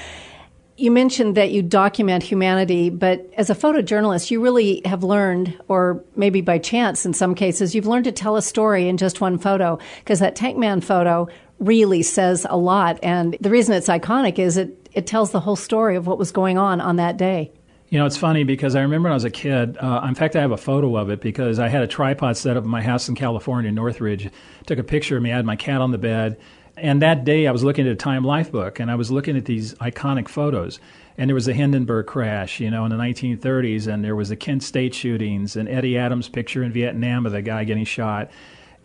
You 0.77 0.89
mentioned 0.89 1.35
that 1.35 1.51
you 1.51 1.61
document 1.61 2.23
humanity, 2.23 2.89
but 2.89 3.29
as 3.37 3.49
a 3.49 3.55
photojournalist, 3.55 4.31
you 4.31 4.41
really 4.41 4.81
have 4.85 5.03
learned, 5.03 5.59
or 5.67 6.03
maybe 6.15 6.41
by 6.41 6.57
chance 6.57 7.05
in 7.05 7.13
some 7.13 7.35
cases, 7.35 7.75
you've 7.75 7.85
learned 7.85 8.05
to 8.05 8.11
tell 8.11 8.35
a 8.35 8.41
story 8.41 8.87
in 8.87 8.97
just 8.97 9.21
one 9.21 9.37
photo 9.37 9.77
because 9.99 10.19
that 10.19 10.35
Tank 10.35 10.57
Man 10.57 10.81
photo 10.81 11.27
really 11.59 12.01
says 12.01 12.47
a 12.49 12.57
lot. 12.57 12.97
And 13.03 13.37
the 13.39 13.51
reason 13.51 13.75
it's 13.75 13.89
iconic 13.89 14.39
is 14.39 14.57
it, 14.57 14.89
it 14.93 15.05
tells 15.05 15.31
the 15.31 15.39
whole 15.39 15.55
story 15.55 15.95
of 15.95 16.07
what 16.07 16.17
was 16.17 16.31
going 16.31 16.57
on 16.57 16.81
on 16.81 16.95
that 16.95 17.17
day. 17.17 17.51
You 17.91 17.99
know, 17.99 18.06
it's 18.06 18.15
funny 18.15 18.45
because 18.45 18.73
I 18.73 18.82
remember 18.84 19.08
when 19.08 19.12
I 19.12 19.15
was 19.15 19.25
a 19.25 19.30
kid. 19.30 19.77
Uh, 19.77 20.06
in 20.08 20.15
fact, 20.15 20.38
I 20.38 20.39
have 20.39 20.54
a 20.54 20.58
photo 20.58 20.95
of 20.95 21.10
it 21.10 21.19
because 21.19 21.60
I 21.60 21.67
had 21.67 21.84
a 21.84 21.88
tripod 21.88 22.38
set 22.38 22.56
up 22.56 22.63
in 22.63 22.69
my 22.69 22.82
house 22.82 23.10
in 23.10 23.15
California, 23.15 23.69
Northridge. 23.69 24.30
Took 24.65 24.80
a 24.80 24.84
picture 24.84 25.17
of 25.17 25.23
me. 25.23 25.34
I 25.34 25.36
had 25.36 25.45
my 25.45 25.58
cat 25.58 25.82
on 25.82 25.91
the 25.91 25.97
bed, 25.97 26.39
and 26.77 27.01
that 27.01 27.25
day 27.25 27.47
I 27.47 27.51
was 27.51 27.65
looking 27.65 27.86
at 27.86 27.91
a 27.91 27.97
Time 27.97 28.23
Life 28.23 28.49
book 28.49 28.80
and 28.80 28.89
I 28.89 28.95
was 28.95 29.12
looking 29.12 29.36
at 29.36 29.43
these 29.43 29.73
iconic 29.75 30.30
photos. 30.30 30.80
And 31.17 31.30
there 31.30 31.36
was 31.36 31.47
the 31.47 31.54
Hindenburg 31.54 32.06
crash, 32.06 32.62
you 32.62 32.71
know, 32.71 32.86
in 32.86 32.91
the 32.91 32.95
1930s, 32.95 33.88
and 33.88 34.06
there 34.06 34.15
was 34.15 34.30
the 34.30 34.38
Kent 34.38 34.63
State 34.63 34.95
shootings, 34.95 35.58
and 35.58 35.67
Eddie 35.67 35.97
Adams' 35.97 36.30
picture 36.30 36.63
in 36.63 36.71
Vietnam 36.71 37.25
of 37.25 37.34
the 37.34 37.41
guy 37.41 37.65
getting 37.65 37.84
shot, 37.84 38.32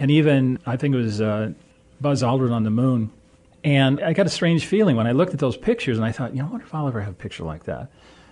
and 0.01 0.11
even 0.11 0.59
I 0.67 0.77
think 0.77 0.97
it 0.97 0.99
was 0.99 1.21
uh, 1.21 1.53
Buzz 2.01 2.25
Aldrin 2.25 2.51
on 2.51 2.65
the 2.65 2.71
moon. 2.71 3.13
And 3.63 4.01
I 4.01 4.15
got 4.15 4.27
a 4.27 4.31
strange 4.31 4.67
feeling 4.67 4.97
when 4.97 5.07
I 5.07 5.13
looked 5.13 5.33
at 5.33 5.39
those 5.39 5.57
pictures, 5.57 5.97
and 5.97 6.05
I 6.05 6.11
thought, 6.11 6.33
you 6.33 6.41
know, 6.43 6.49
I 6.49 6.51
wonder 6.51 6.67
if 6.67 6.75
I'll 6.75 6.89
ever 6.89 7.01
have 7.01 7.13
a 7.13 7.17
picture 7.17 7.45
like 7.45 7.65
that. 7.65 7.89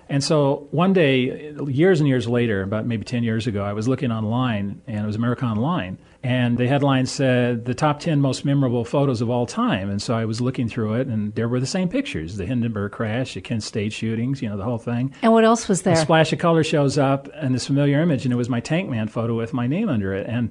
And 0.08 0.22
so 0.22 0.68
one 0.70 0.92
day, 0.92 1.54
years 1.66 2.00
and 2.00 2.08
years 2.08 2.28
later, 2.28 2.62
about 2.62 2.86
maybe 2.86 3.04
10 3.04 3.22
years 3.24 3.46
ago, 3.46 3.64
I 3.64 3.72
was 3.72 3.88
looking 3.88 4.12
online, 4.12 4.82
and 4.86 5.04
it 5.04 5.06
was 5.06 5.16
America 5.16 5.44
Online. 5.44 5.98
And 6.22 6.56
the 6.56 6.66
headline 6.66 7.06
said, 7.06 7.66
the 7.66 7.74
top 7.74 8.00
10 8.00 8.20
most 8.20 8.44
memorable 8.44 8.84
photos 8.84 9.20
of 9.20 9.28
all 9.28 9.46
time. 9.46 9.90
And 9.90 10.00
so 10.00 10.14
I 10.14 10.24
was 10.24 10.40
looking 10.40 10.68
through 10.68 10.94
it, 10.94 11.06
and 11.06 11.34
there 11.34 11.48
were 11.48 11.60
the 11.60 11.66
same 11.66 11.88
pictures 11.88 12.36
the 12.36 12.46
Hindenburg 12.46 12.92
crash, 12.92 13.34
the 13.34 13.40
Kent 13.40 13.62
State 13.62 13.92
shootings, 13.92 14.40
you 14.40 14.48
know, 14.48 14.56
the 14.56 14.64
whole 14.64 14.78
thing. 14.78 15.14
And 15.22 15.32
what 15.32 15.44
else 15.44 15.68
was 15.68 15.82
there? 15.82 15.94
A 15.94 15.96
splash 15.96 16.32
of 16.32 16.38
color 16.38 16.64
shows 16.64 16.96
up, 16.98 17.28
and 17.34 17.54
this 17.54 17.66
familiar 17.66 18.00
image, 18.00 18.24
and 18.24 18.32
it 18.32 18.36
was 18.36 18.48
my 18.48 18.60
Tank 18.60 18.88
Man 18.88 19.08
photo 19.08 19.36
with 19.36 19.52
my 19.52 19.66
name 19.66 19.88
under 19.88 20.14
it. 20.14 20.26
And 20.26 20.50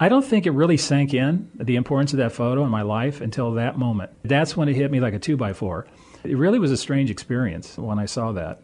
I 0.00 0.08
don't 0.08 0.24
think 0.24 0.46
it 0.46 0.50
really 0.50 0.76
sank 0.76 1.14
in, 1.14 1.48
the 1.54 1.76
importance 1.76 2.12
of 2.12 2.18
that 2.18 2.32
photo 2.32 2.64
in 2.64 2.70
my 2.70 2.82
life, 2.82 3.20
until 3.20 3.52
that 3.52 3.78
moment. 3.78 4.10
That's 4.24 4.56
when 4.56 4.68
it 4.68 4.74
hit 4.74 4.90
me 4.90 4.98
like 4.98 5.14
a 5.14 5.20
two 5.20 5.36
by 5.36 5.52
four. 5.52 5.86
It 6.24 6.36
really 6.36 6.58
was 6.58 6.70
a 6.70 6.76
strange 6.76 7.10
experience 7.10 7.76
when 7.78 7.98
I 7.98 8.06
saw 8.06 8.32
that. 8.32 8.62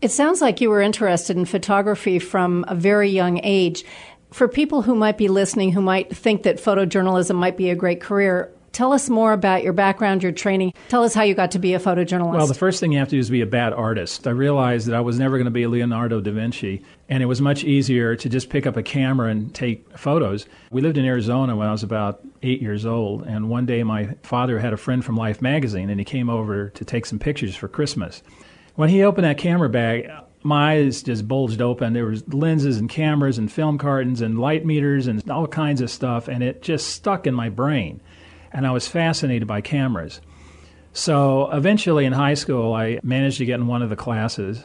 It 0.00 0.10
sounds 0.10 0.40
like 0.40 0.60
you 0.60 0.70
were 0.70 0.80
interested 0.80 1.36
in 1.36 1.44
photography 1.44 2.18
from 2.18 2.64
a 2.68 2.74
very 2.74 3.10
young 3.10 3.40
age. 3.42 3.84
For 4.30 4.48
people 4.48 4.82
who 4.82 4.94
might 4.94 5.18
be 5.18 5.28
listening 5.28 5.72
who 5.72 5.82
might 5.82 6.14
think 6.14 6.44
that 6.44 6.56
photojournalism 6.56 7.34
might 7.34 7.56
be 7.56 7.70
a 7.70 7.74
great 7.74 8.00
career, 8.00 8.50
Tell 8.72 8.92
us 8.92 9.10
more 9.10 9.32
about 9.32 9.64
your 9.64 9.72
background, 9.72 10.22
your 10.22 10.30
training. 10.30 10.72
Tell 10.88 11.02
us 11.02 11.12
how 11.12 11.22
you 11.24 11.34
got 11.34 11.50
to 11.52 11.58
be 11.58 11.74
a 11.74 11.80
photojournalist. 11.80 12.36
Well, 12.36 12.46
the 12.46 12.54
first 12.54 12.78
thing 12.78 12.92
you 12.92 12.98
have 13.00 13.08
to 13.08 13.16
do 13.16 13.18
is 13.18 13.28
be 13.28 13.40
a 13.40 13.46
bad 13.46 13.72
artist. 13.72 14.26
I 14.28 14.30
realized 14.30 14.86
that 14.86 14.94
I 14.94 15.00
was 15.00 15.18
never 15.18 15.38
going 15.38 15.46
to 15.46 15.50
be 15.50 15.66
Leonardo 15.66 16.20
da 16.20 16.30
Vinci, 16.30 16.84
and 17.08 17.22
it 17.22 17.26
was 17.26 17.40
much 17.40 17.64
easier 17.64 18.14
to 18.14 18.28
just 18.28 18.48
pick 18.48 18.66
up 18.66 18.76
a 18.76 18.82
camera 18.82 19.28
and 19.28 19.52
take 19.52 19.98
photos. 19.98 20.46
We 20.70 20.82
lived 20.82 20.98
in 20.98 21.04
Arizona 21.04 21.56
when 21.56 21.66
I 21.66 21.72
was 21.72 21.82
about 21.82 22.20
eight 22.42 22.62
years 22.62 22.86
old, 22.86 23.26
and 23.26 23.50
one 23.50 23.66
day 23.66 23.82
my 23.82 24.14
father 24.22 24.60
had 24.60 24.72
a 24.72 24.76
friend 24.76 25.04
from 25.04 25.16
Life 25.16 25.42
magazine, 25.42 25.90
and 25.90 25.98
he 25.98 26.04
came 26.04 26.30
over 26.30 26.68
to 26.70 26.84
take 26.84 27.06
some 27.06 27.18
pictures 27.18 27.56
for 27.56 27.66
Christmas. 27.66 28.22
When 28.80 28.88
he 28.88 29.02
opened 29.02 29.26
that 29.26 29.36
camera 29.36 29.68
bag, 29.68 30.10
my 30.42 30.72
eyes 30.72 31.02
just 31.02 31.28
bulged 31.28 31.60
open. 31.60 31.92
There 31.92 32.06
was 32.06 32.26
lenses 32.32 32.78
and 32.78 32.88
cameras 32.88 33.36
and 33.36 33.52
film 33.52 33.76
cartons 33.76 34.22
and 34.22 34.40
light 34.40 34.64
meters 34.64 35.06
and 35.06 35.30
all 35.30 35.46
kinds 35.46 35.82
of 35.82 35.90
stuff, 35.90 36.28
and 36.28 36.42
it 36.42 36.62
just 36.62 36.88
stuck 36.88 37.26
in 37.26 37.34
my 37.34 37.50
brain 37.50 38.00
and 38.50 38.66
I 38.66 38.70
was 38.70 38.88
fascinated 38.88 39.46
by 39.46 39.60
cameras. 39.60 40.22
So 40.94 41.50
eventually 41.50 42.06
in 42.06 42.14
high 42.14 42.32
school, 42.32 42.72
I 42.72 43.00
managed 43.02 43.36
to 43.36 43.44
get 43.44 43.60
in 43.60 43.66
one 43.66 43.82
of 43.82 43.90
the 43.90 43.96
classes, 43.96 44.64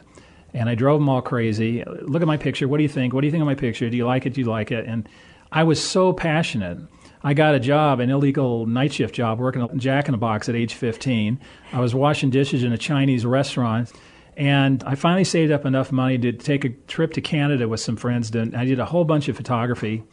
and 0.54 0.70
I 0.70 0.76
drove 0.76 1.02
them 1.02 1.10
all 1.10 1.22
crazy. 1.22 1.84
Look 1.84 2.22
at 2.22 2.28
my 2.28 2.38
picture. 2.38 2.70
What 2.70 2.78
do 2.78 2.84
you 2.84 2.90
think? 2.90 3.14
What 3.14 3.20
do 3.20 3.28
you 3.28 3.32
think 3.32 3.42
of 3.42 3.48
my 3.48 3.56
picture? 3.56 3.90
Do 3.90 3.98
you 3.98 4.06
like 4.06 4.26
it? 4.26 4.34
Do 4.34 4.40
you 4.40 4.48
like 4.48 4.72
it? 4.72 4.86
And 4.86 5.10
I 5.52 5.64
was 5.64 5.84
so 5.84 6.14
passionate. 6.14 6.78
I 7.26 7.34
got 7.34 7.56
a 7.56 7.60
job, 7.60 8.00
an 8.00 8.12
illegal 8.12 8.68
night 8.68 8.94
shift 8.94 9.16
job, 9.16 9.40
working 9.40 9.64
at 9.64 9.76
Jack 9.78 10.08
in 10.08 10.12
the 10.12 10.18
Box 10.20 10.48
at 10.48 10.56
age 10.56 10.76
15. 10.76 11.40
I 11.74 11.80
was 11.80 11.96
washing 11.96 12.30
dishes 12.30 12.64
in 12.64 12.72
a 12.72 12.78
Chinese 12.78 13.26
restaurant. 13.26 13.92
And 14.38 14.84
I 14.84 14.96
finally 14.96 15.24
saved 15.24 15.52
up 15.52 15.66
enough 15.66 15.92
money 15.92 16.18
to 16.18 16.34
take 16.34 16.66
a 16.66 16.70
trip 16.70 17.14
to 17.14 17.22
Canada 17.22 17.68
with 17.68 17.80
some 17.80 17.96
friends. 17.96 18.36
I 18.36 18.66
did 18.66 18.80
a 18.80 18.86
whole 18.86 19.06
bunch 19.06 19.30
of 19.30 19.38
photography. 19.38 20.04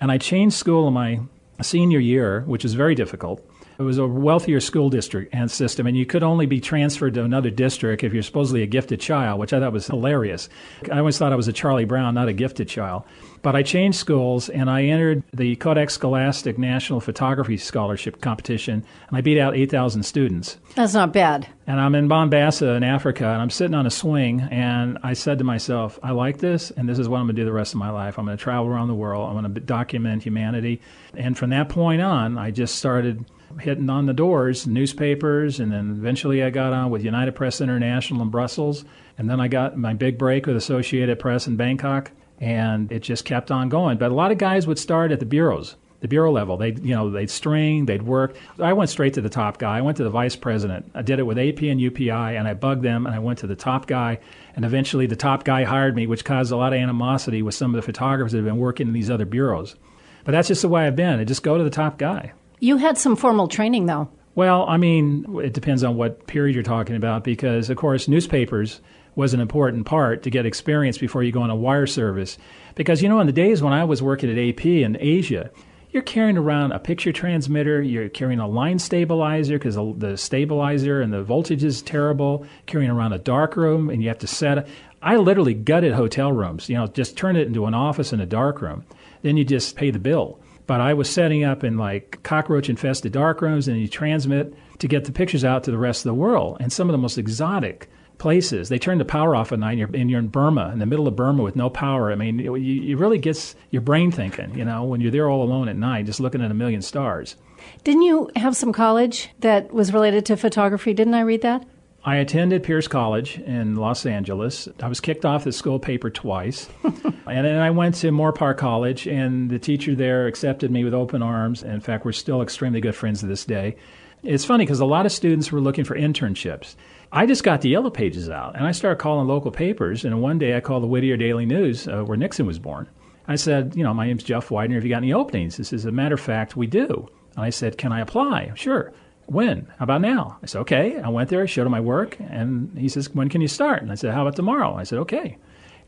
And 0.00 0.12
I 0.12 0.18
changed 0.18 0.56
school 0.56 0.86
in 0.88 0.94
my 0.94 1.20
senior 1.62 1.98
year, 1.98 2.42
which 2.42 2.64
is 2.64 2.74
very 2.74 2.94
difficult. 2.94 3.42
It 3.78 3.82
was 3.82 3.98
a 3.98 4.06
wealthier 4.06 4.60
school 4.60 4.88
district 4.88 5.34
and 5.34 5.50
system, 5.50 5.86
and 5.86 5.96
you 5.96 6.06
could 6.06 6.22
only 6.22 6.46
be 6.46 6.60
transferred 6.60 7.14
to 7.14 7.24
another 7.24 7.50
district 7.50 8.04
if 8.04 8.14
you're 8.14 8.22
supposedly 8.22 8.62
a 8.62 8.66
gifted 8.66 9.00
child, 9.00 9.38
which 9.38 9.52
I 9.52 9.60
thought 9.60 9.72
was 9.72 9.86
hilarious. 9.86 10.48
I 10.90 10.98
always 10.98 11.18
thought 11.18 11.32
I 11.32 11.36
was 11.36 11.48
a 11.48 11.52
Charlie 11.52 11.84
Brown, 11.84 12.14
not 12.14 12.28
a 12.28 12.32
gifted 12.32 12.68
child. 12.68 13.04
But 13.42 13.54
I 13.54 13.62
changed 13.62 13.98
schools 13.98 14.48
and 14.48 14.70
I 14.70 14.84
entered 14.84 15.22
the 15.32 15.56
Kodak 15.56 15.90
Scholastic 15.90 16.58
National 16.58 17.00
Photography 17.00 17.58
Scholarship 17.58 18.20
Competition, 18.22 18.82
and 19.08 19.16
I 19.16 19.20
beat 19.20 19.38
out 19.38 19.54
8,000 19.54 20.02
students. 20.02 20.56
That's 20.74 20.94
not 20.94 21.12
bad. 21.12 21.46
And 21.66 21.78
I'm 21.78 21.94
in 21.94 22.08
Mombasa 22.08 22.70
in 22.70 22.82
Africa, 22.82 23.26
and 23.26 23.42
I'm 23.42 23.50
sitting 23.50 23.74
on 23.74 23.86
a 23.86 23.90
swing, 23.90 24.40
and 24.50 24.98
I 25.02 25.12
said 25.12 25.38
to 25.38 25.44
myself, 25.44 25.98
I 26.02 26.12
like 26.12 26.38
this, 26.38 26.70
and 26.70 26.88
this 26.88 26.98
is 26.98 27.08
what 27.08 27.18
I'm 27.18 27.26
going 27.26 27.36
to 27.36 27.42
do 27.42 27.44
the 27.44 27.52
rest 27.52 27.74
of 27.74 27.78
my 27.78 27.90
life. 27.90 28.18
I'm 28.18 28.24
going 28.24 28.36
to 28.36 28.42
travel 28.42 28.68
around 28.68 28.88
the 28.88 28.94
world, 28.94 29.28
I'm 29.28 29.40
going 29.40 29.52
to 29.52 29.60
document 29.60 30.22
humanity. 30.22 30.80
And 31.14 31.36
from 31.36 31.50
that 31.50 31.68
point 31.68 32.00
on, 32.00 32.38
I 32.38 32.50
just 32.50 32.76
started 32.76 33.24
hitting 33.60 33.88
on 33.90 34.06
the 34.06 34.12
doors, 34.12 34.66
newspapers, 34.66 35.60
and 35.60 35.72
then 35.72 35.96
eventually 35.98 36.42
I 36.42 36.50
got 36.50 36.72
on 36.72 36.90
with 36.90 37.04
United 37.04 37.32
Press 37.32 37.60
International 37.60 38.22
in 38.22 38.30
Brussels. 38.30 38.84
And 39.18 39.30
then 39.30 39.40
I 39.40 39.48
got 39.48 39.76
my 39.76 39.94
big 39.94 40.18
break 40.18 40.46
with 40.46 40.56
Associated 40.56 41.18
Press 41.18 41.46
in 41.46 41.56
Bangkok 41.56 42.10
and 42.40 42.90
it 42.92 43.00
just 43.00 43.24
kept 43.24 43.50
on 43.50 43.68
going. 43.68 43.98
But 43.98 44.10
a 44.10 44.14
lot 44.14 44.32
of 44.32 44.38
guys 44.38 44.66
would 44.66 44.78
start 44.78 45.12
at 45.12 45.20
the 45.20 45.26
bureaus, 45.26 45.76
the 46.00 46.08
bureau 46.08 46.30
level. 46.30 46.56
They'd, 46.56 46.78
you 46.84 46.94
know, 46.94 47.10
they'd 47.10 47.30
string, 47.30 47.86
they'd 47.86 48.02
work. 48.02 48.36
I 48.58 48.72
went 48.72 48.90
straight 48.90 49.14
to 49.14 49.20
the 49.20 49.28
top 49.28 49.58
guy. 49.58 49.78
I 49.78 49.80
went 49.80 49.96
to 49.98 50.04
the 50.04 50.10
vice 50.10 50.36
president. 50.36 50.90
I 50.94 51.02
did 51.02 51.18
it 51.18 51.24
with 51.24 51.38
AP 51.38 51.62
and 51.62 51.80
UPI, 51.80 52.38
and 52.38 52.46
I 52.46 52.54
bugged 52.54 52.82
them, 52.82 53.06
and 53.06 53.14
I 53.14 53.18
went 53.18 53.38
to 53.40 53.46
the 53.46 53.56
top 53.56 53.86
guy. 53.86 54.18
And 54.54 54.64
eventually, 54.64 55.06
the 55.06 55.16
top 55.16 55.44
guy 55.44 55.64
hired 55.64 55.96
me, 55.96 56.06
which 56.06 56.24
caused 56.24 56.52
a 56.52 56.56
lot 56.56 56.72
of 56.72 56.78
animosity 56.78 57.42
with 57.42 57.54
some 57.54 57.74
of 57.74 57.76
the 57.76 57.86
photographers 57.86 58.32
that 58.32 58.38
had 58.38 58.44
been 58.44 58.58
working 58.58 58.88
in 58.88 58.92
these 58.92 59.10
other 59.10 59.24
bureaus. 59.26 59.76
But 60.24 60.32
that's 60.32 60.48
just 60.48 60.62
the 60.62 60.68
way 60.68 60.86
I've 60.86 60.96
been. 60.96 61.20
I 61.20 61.24
just 61.24 61.42
go 61.42 61.56
to 61.56 61.64
the 61.64 61.70
top 61.70 61.98
guy. 61.98 62.32
You 62.58 62.78
had 62.78 62.96
some 62.96 63.16
formal 63.16 63.48
training, 63.48 63.86
though. 63.86 64.08
Well, 64.34 64.66
I 64.68 64.76
mean, 64.76 65.26
it 65.42 65.54
depends 65.54 65.82
on 65.82 65.96
what 65.96 66.26
period 66.26 66.54
you're 66.54 66.62
talking 66.62 66.96
about, 66.96 67.24
because 67.24 67.70
of 67.70 67.76
course, 67.76 68.06
newspapers 68.08 68.80
was 69.14 69.32
an 69.32 69.40
important 69.40 69.86
part 69.86 70.22
to 70.22 70.30
get 70.30 70.44
experience 70.44 70.98
before 70.98 71.22
you 71.22 71.32
go 71.32 71.40
on 71.40 71.50
a 71.50 71.56
wire 71.56 71.86
service. 71.86 72.36
Because, 72.74 73.02
you 73.02 73.08
know, 73.08 73.18
in 73.20 73.26
the 73.26 73.32
days 73.32 73.62
when 73.62 73.72
I 73.72 73.84
was 73.84 74.02
working 74.02 74.30
at 74.30 74.38
AP 74.38 74.66
in 74.66 74.98
Asia, 75.00 75.50
you're 75.90 76.02
carrying 76.02 76.36
around 76.36 76.72
a 76.72 76.78
picture 76.78 77.12
transmitter, 77.12 77.80
you're 77.80 78.10
carrying 78.10 78.38
a 78.38 78.46
line 78.46 78.78
stabilizer 78.78 79.58
because 79.58 79.76
the, 79.76 80.16
stabilizer 80.16 81.00
and 81.00 81.10
the 81.10 81.22
voltage 81.22 81.64
is 81.64 81.80
terrible, 81.80 82.46
carrying 82.66 82.90
around 82.90 83.14
a 83.14 83.18
dark 83.18 83.56
room, 83.56 83.88
and 83.88 84.02
you 84.02 84.08
have 84.08 84.18
to 84.18 84.26
set. 84.26 84.68
I 85.00 85.16
literally 85.16 85.54
gutted 85.54 85.94
hotel 85.94 86.30
rooms, 86.32 86.68
you 86.68 86.76
know, 86.76 86.86
just 86.86 87.16
turn 87.16 87.36
it 87.36 87.46
into 87.46 87.64
an 87.64 87.72
office 87.72 88.12
in 88.12 88.20
a 88.20 88.26
dark 88.26 88.60
room. 88.60 88.84
Then 89.22 89.38
you 89.38 89.44
just 89.44 89.76
pay 89.76 89.90
the 89.90 89.98
bill. 89.98 90.38
But 90.66 90.80
I 90.80 90.94
was 90.94 91.08
setting 91.08 91.44
up 91.44 91.62
in 91.62 91.76
like 91.76 92.22
cockroach 92.22 92.68
infested 92.68 93.12
dark 93.12 93.40
rooms, 93.40 93.68
and 93.68 93.80
you 93.80 93.88
transmit 93.88 94.54
to 94.78 94.88
get 94.88 95.04
the 95.04 95.12
pictures 95.12 95.44
out 95.44 95.64
to 95.64 95.70
the 95.70 95.78
rest 95.78 96.00
of 96.00 96.10
the 96.10 96.14
world. 96.14 96.56
And 96.60 96.72
some 96.72 96.88
of 96.88 96.92
the 96.92 96.98
most 96.98 97.18
exotic 97.18 97.88
places. 98.18 98.68
They 98.68 98.78
turn 98.78 98.98
the 98.98 99.04
power 99.04 99.36
off 99.36 99.52
at 99.52 99.58
night, 99.58 99.72
and 99.72 99.78
you're, 99.78 99.90
and 99.94 100.10
you're 100.10 100.20
in 100.20 100.28
Burma, 100.28 100.70
in 100.72 100.78
the 100.78 100.86
middle 100.86 101.06
of 101.06 101.16
Burma 101.16 101.42
with 101.42 101.56
no 101.56 101.68
power. 101.68 102.10
I 102.10 102.14
mean, 102.14 102.40
it, 102.40 102.50
it 102.50 102.96
really 102.96 103.18
gets 103.18 103.54
your 103.70 103.82
brain 103.82 104.10
thinking, 104.10 104.56
you 104.56 104.64
know, 104.64 104.84
when 104.84 105.00
you're 105.00 105.10
there 105.10 105.28
all 105.28 105.42
alone 105.42 105.68
at 105.68 105.76
night, 105.76 106.06
just 106.06 106.20
looking 106.20 106.42
at 106.42 106.50
a 106.50 106.54
million 106.54 106.82
stars. 106.82 107.36
Didn't 107.84 108.02
you 108.02 108.30
have 108.36 108.56
some 108.56 108.72
college 108.72 109.30
that 109.40 109.72
was 109.72 109.92
related 109.92 110.24
to 110.26 110.36
photography? 110.36 110.94
Didn't 110.94 111.14
I 111.14 111.20
read 111.20 111.42
that? 111.42 111.66
I 112.06 112.16
attended 112.16 112.62
Pierce 112.62 112.86
College 112.86 113.40
in 113.40 113.74
Los 113.74 114.06
Angeles. 114.06 114.68
I 114.80 114.86
was 114.86 115.00
kicked 115.00 115.24
off 115.24 115.42
the 115.42 115.50
school 115.50 115.80
paper 115.80 116.08
twice. 116.08 116.68
and 116.84 117.44
then 117.44 117.58
I 117.58 117.70
went 117.72 117.96
to 117.96 118.12
Moorpark 118.12 118.58
College, 118.58 119.08
and 119.08 119.50
the 119.50 119.58
teacher 119.58 119.96
there 119.96 120.28
accepted 120.28 120.70
me 120.70 120.84
with 120.84 120.94
open 120.94 121.20
arms. 121.20 121.64
In 121.64 121.80
fact, 121.80 122.04
we're 122.04 122.12
still 122.12 122.42
extremely 122.42 122.80
good 122.80 122.94
friends 122.94 123.20
to 123.20 123.26
this 123.26 123.44
day 123.44 123.74
It's 124.22 124.44
funny 124.44 124.64
because 124.64 124.78
a 124.78 124.86
lot 124.86 125.04
of 125.04 125.10
students 125.10 125.50
were 125.50 125.60
looking 125.60 125.84
for 125.84 125.96
internships. 125.96 126.76
I 127.10 127.26
just 127.26 127.42
got 127.42 127.60
the 127.60 127.70
yellow 127.70 127.90
pages 127.90 128.30
out 128.30 128.54
and 128.56 128.64
I 128.64 128.70
started 128.70 129.00
calling 129.00 129.26
local 129.26 129.50
papers. 129.50 130.04
And 130.04 130.22
one 130.22 130.38
day 130.38 130.56
I 130.56 130.60
called 130.60 130.84
the 130.84 130.88
Whittier 130.88 131.16
Daily 131.16 131.44
News, 131.44 131.88
uh, 131.88 132.02
where 132.04 132.16
Nixon 132.16 132.46
was 132.46 132.60
born. 132.60 132.88
I 133.26 133.34
said, 133.34 133.74
You 133.74 133.82
know, 133.82 133.94
my 133.94 134.06
name's 134.06 134.22
Jeff 134.22 134.50
Widener. 134.50 134.76
Have 134.76 134.84
you 134.84 134.90
got 134.90 134.98
any 134.98 135.12
openings? 135.12 135.56
This 135.56 135.72
is 135.72 135.84
a 135.84 135.92
matter 135.92 136.14
of 136.14 136.20
fact, 136.20 136.56
we 136.56 136.68
do. 136.68 137.08
And 137.34 137.44
I 137.44 137.50
said, 137.50 137.78
Can 137.78 137.90
I 137.90 138.00
apply? 138.00 138.52
Sure. 138.54 138.92
When? 139.26 139.66
How 139.78 139.84
about 139.84 140.00
now? 140.00 140.38
I 140.42 140.46
said, 140.46 140.60
Okay. 140.60 140.98
I 141.00 141.08
went 141.08 141.30
there, 141.30 141.42
I 141.42 141.46
showed 141.46 141.66
him 141.66 141.72
my 141.72 141.80
work, 141.80 142.16
and 142.20 142.76
he 142.78 142.88
says, 142.88 143.10
When 143.14 143.28
can 143.28 143.40
you 143.40 143.48
start? 143.48 143.82
And 143.82 143.92
I 143.92 143.94
said, 143.96 144.14
How 144.14 144.22
about 144.22 144.36
tomorrow? 144.36 144.74
I 144.74 144.84
said, 144.84 144.98
Okay. 145.00 145.38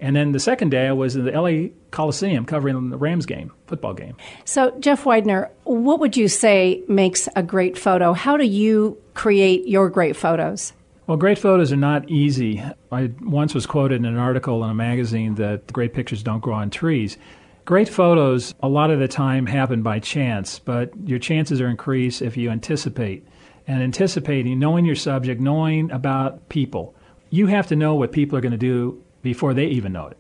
And 0.01 0.15
then 0.15 0.31
the 0.31 0.39
second 0.39 0.71
day, 0.71 0.87
I 0.87 0.93
was 0.93 1.17
in 1.17 1.25
the 1.25 1.33
LA 1.33 1.71
Coliseum 1.91 2.45
covering 2.45 2.91
the 2.91 2.97
Rams 2.97 3.27
game, 3.27 3.51
football 3.67 3.95
game. 3.95 4.17
So, 4.45 4.71
Jeff 4.79 5.05
Widener, 5.05 5.51
what 5.65 5.99
would 5.99 6.17
you 6.17 6.29
say 6.29 6.85
makes 6.87 7.29
a 7.35 7.43
great 7.43 7.77
photo? 7.77 8.13
How 8.13 8.37
do 8.37 8.45
you 8.45 8.97
create 9.15 9.67
your 9.67 9.91
great 9.91 10.15
photos? 10.15 10.73
Well, 11.09 11.17
great 11.17 11.39
photos 11.39 11.73
are 11.73 11.77
not 11.77 12.09
easy. 12.09 12.63
I 12.93 13.11
once 13.23 13.55
was 13.55 13.67
quoted 13.67 13.97
in 13.97 14.05
an 14.05 14.19
article 14.19 14.63
in 14.63 14.71
a 14.71 14.75
magazine 14.75 15.35
that 15.37 15.73
great 15.73 15.95
pictures 15.95 16.23
don't 16.23 16.41
grow 16.41 16.55
on 16.55 16.71
trees. 16.71 17.17
Great 17.69 17.91
photos, 17.91 18.55
a 18.63 18.67
lot 18.67 18.91
of 18.91 18.99
the 18.99 19.07
time, 19.07 19.45
happen 19.45 19.83
by 19.83 19.99
chance, 19.99 20.59
but 20.59 20.91
your 21.07 21.19
chances 21.19 21.61
are 21.61 21.69
increased 21.69 22.23
if 22.23 22.35
you 22.35 22.49
anticipate. 22.49 23.29
And 23.67 23.83
anticipating, 23.83 24.59
knowing 24.59 24.87
your 24.87 24.97
subject, 24.97 25.39
knowing 25.39 25.91
about 25.91 26.49
people. 26.49 26.95
You 27.29 27.47
have 27.49 27.67
to 27.67 27.77
know 27.77 27.95
what 27.95 28.11
people 28.11 28.39
are 28.39 28.41
going 28.41 28.53
to 28.53 28.57
do 28.57 29.05
before 29.21 29.53
they 29.53 29.67
even 29.67 29.93
know 29.93 30.07
it. 30.07 30.17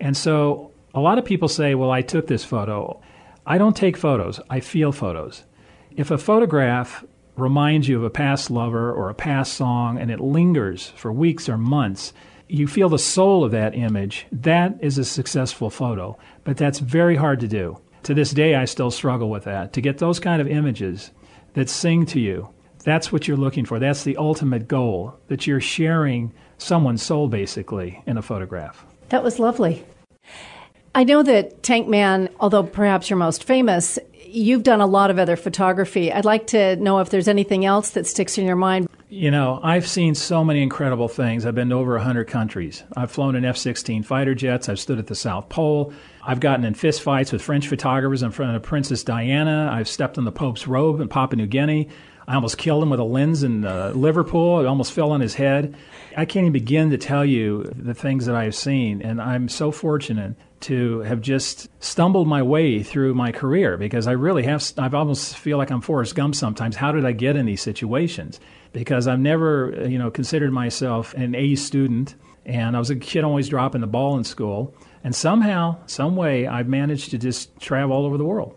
And 0.00 0.16
so 0.16 0.72
a 0.92 0.98
lot 0.98 1.18
of 1.18 1.24
people 1.24 1.46
say, 1.46 1.76
well, 1.76 1.92
I 1.92 2.02
took 2.02 2.26
this 2.26 2.44
photo. 2.44 3.00
I 3.46 3.58
don't 3.58 3.76
take 3.76 3.96
photos, 3.96 4.40
I 4.50 4.58
feel 4.58 4.90
photos. 4.90 5.44
If 5.92 6.10
a 6.10 6.18
photograph 6.18 7.04
reminds 7.36 7.86
you 7.86 7.98
of 7.98 8.02
a 8.02 8.10
past 8.10 8.50
lover 8.50 8.92
or 8.92 9.08
a 9.08 9.14
past 9.14 9.52
song 9.52 9.98
and 9.98 10.10
it 10.10 10.18
lingers 10.18 10.88
for 10.96 11.12
weeks 11.12 11.48
or 11.48 11.58
months, 11.58 12.12
you 12.48 12.66
feel 12.66 12.88
the 12.88 12.98
soul 12.98 13.44
of 13.44 13.52
that 13.52 13.74
image, 13.74 14.26
that 14.32 14.76
is 14.80 14.98
a 14.98 15.04
successful 15.04 15.70
photo. 15.70 16.18
But 16.44 16.56
that's 16.56 16.78
very 16.78 17.16
hard 17.16 17.40
to 17.40 17.48
do. 17.48 17.78
To 18.04 18.14
this 18.14 18.30
day, 18.30 18.54
I 18.54 18.64
still 18.64 18.90
struggle 18.90 19.28
with 19.30 19.44
that. 19.44 19.72
To 19.74 19.80
get 19.80 19.98
those 19.98 20.18
kind 20.20 20.40
of 20.40 20.48
images 20.48 21.10
that 21.54 21.68
sing 21.68 22.06
to 22.06 22.20
you, 22.20 22.48
that's 22.84 23.12
what 23.12 23.28
you're 23.28 23.36
looking 23.36 23.64
for. 23.64 23.78
That's 23.78 24.04
the 24.04 24.16
ultimate 24.16 24.68
goal, 24.68 25.18
that 25.26 25.46
you're 25.46 25.60
sharing 25.60 26.32
someone's 26.56 27.02
soul 27.02 27.28
basically 27.28 28.02
in 28.06 28.16
a 28.16 28.22
photograph. 28.22 28.84
That 29.10 29.22
was 29.22 29.38
lovely. 29.38 29.84
I 30.94 31.04
know 31.04 31.22
that 31.22 31.62
Tank 31.62 31.88
Man, 31.88 32.28
although 32.40 32.62
perhaps 32.62 33.10
you're 33.10 33.18
most 33.18 33.44
famous, 33.44 33.98
you've 34.24 34.62
done 34.62 34.80
a 34.80 34.86
lot 34.86 35.10
of 35.10 35.18
other 35.18 35.36
photography. 35.36 36.12
I'd 36.12 36.24
like 36.24 36.46
to 36.48 36.76
know 36.76 37.00
if 37.00 37.10
there's 37.10 37.28
anything 37.28 37.64
else 37.64 37.90
that 37.90 38.06
sticks 38.06 38.38
in 38.38 38.46
your 38.46 38.56
mind. 38.56 38.88
You 39.10 39.30
know, 39.30 39.58
I've 39.62 39.88
seen 39.88 40.14
so 40.14 40.44
many 40.44 40.62
incredible 40.62 41.08
things. 41.08 41.46
I've 41.46 41.54
been 41.54 41.70
to 41.70 41.76
over 41.76 41.94
100 41.94 42.26
countries. 42.26 42.84
I've 42.94 43.10
flown 43.10 43.36
in 43.36 43.44
F 43.46 43.56
16 43.56 44.02
fighter 44.02 44.34
jets. 44.34 44.68
I've 44.68 44.78
stood 44.78 44.98
at 44.98 45.06
the 45.06 45.14
South 45.14 45.48
Pole. 45.48 45.94
I've 46.22 46.40
gotten 46.40 46.66
in 46.66 46.74
fist 46.74 47.00
fights 47.00 47.32
with 47.32 47.40
French 47.40 47.68
photographers 47.68 48.22
in 48.22 48.32
front 48.32 48.54
of 48.54 48.62
Princess 48.62 49.02
Diana. 49.02 49.70
I've 49.72 49.88
stepped 49.88 50.18
on 50.18 50.26
the 50.26 50.32
Pope's 50.32 50.66
robe 50.66 51.00
in 51.00 51.08
Papua 51.08 51.38
New 51.38 51.46
Guinea. 51.46 51.88
I 52.26 52.34
almost 52.34 52.58
killed 52.58 52.82
him 52.82 52.90
with 52.90 53.00
a 53.00 53.04
lens 53.04 53.42
in 53.42 53.64
uh, 53.64 53.92
Liverpool. 53.94 54.60
It 54.60 54.66
almost 54.66 54.92
fell 54.92 55.12
on 55.12 55.22
his 55.22 55.34
head. 55.34 55.74
I 56.14 56.26
can't 56.26 56.44
even 56.44 56.52
begin 56.52 56.90
to 56.90 56.98
tell 56.98 57.24
you 57.24 57.64
the 57.74 57.94
things 57.94 58.26
that 58.26 58.36
I've 58.36 58.54
seen, 58.54 59.00
and 59.00 59.22
I'm 59.22 59.48
so 59.48 59.70
fortunate 59.70 60.34
to 60.60 61.00
have 61.00 61.22
just 61.22 61.68
stumbled 61.82 62.28
my 62.28 62.42
way 62.42 62.82
through 62.82 63.14
my 63.14 63.32
career 63.32 63.78
because 63.78 64.06
I 64.06 64.12
really 64.12 64.42
have. 64.42 64.62
I 64.76 64.88
almost 64.88 65.38
feel 65.38 65.56
like 65.56 65.70
I'm 65.70 65.80
Forrest 65.80 66.14
Gump 66.14 66.34
sometimes. 66.34 66.76
How 66.76 66.92
did 66.92 67.06
I 67.06 67.12
get 67.12 67.36
in 67.36 67.46
these 67.46 67.62
situations? 67.62 68.38
Because 68.78 69.08
I've 69.08 69.18
never, 69.18 69.86
you 69.88 69.98
know, 69.98 70.10
considered 70.10 70.52
myself 70.52 71.12
an 71.14 71.34
A 71.34 71.56
student, 71.56 72.14
and 72.46 72.76
I 72.76 72.78
was 72.78 72.90
a 72.90 72.96
kid 72.96 73.24
always 73.24 73.48
dropping 73.48 73.80
the 73.80 73.88
ball 73.88 74.16
in 74.16 74.24
school. 74.24 74.74
And 75.02 75.14
somehow, 75.14 75.78
some 75.86 76.14
way, 76.16 76.46
I've 76.46 76.68
managed 76.68 77.10
to 77.10 77.18
just 77.18 77.58
travel 77.60 77.96
all 77.96 78.06
over 78.06 78.16
the 78.16 78.24
world. 78.24 78.54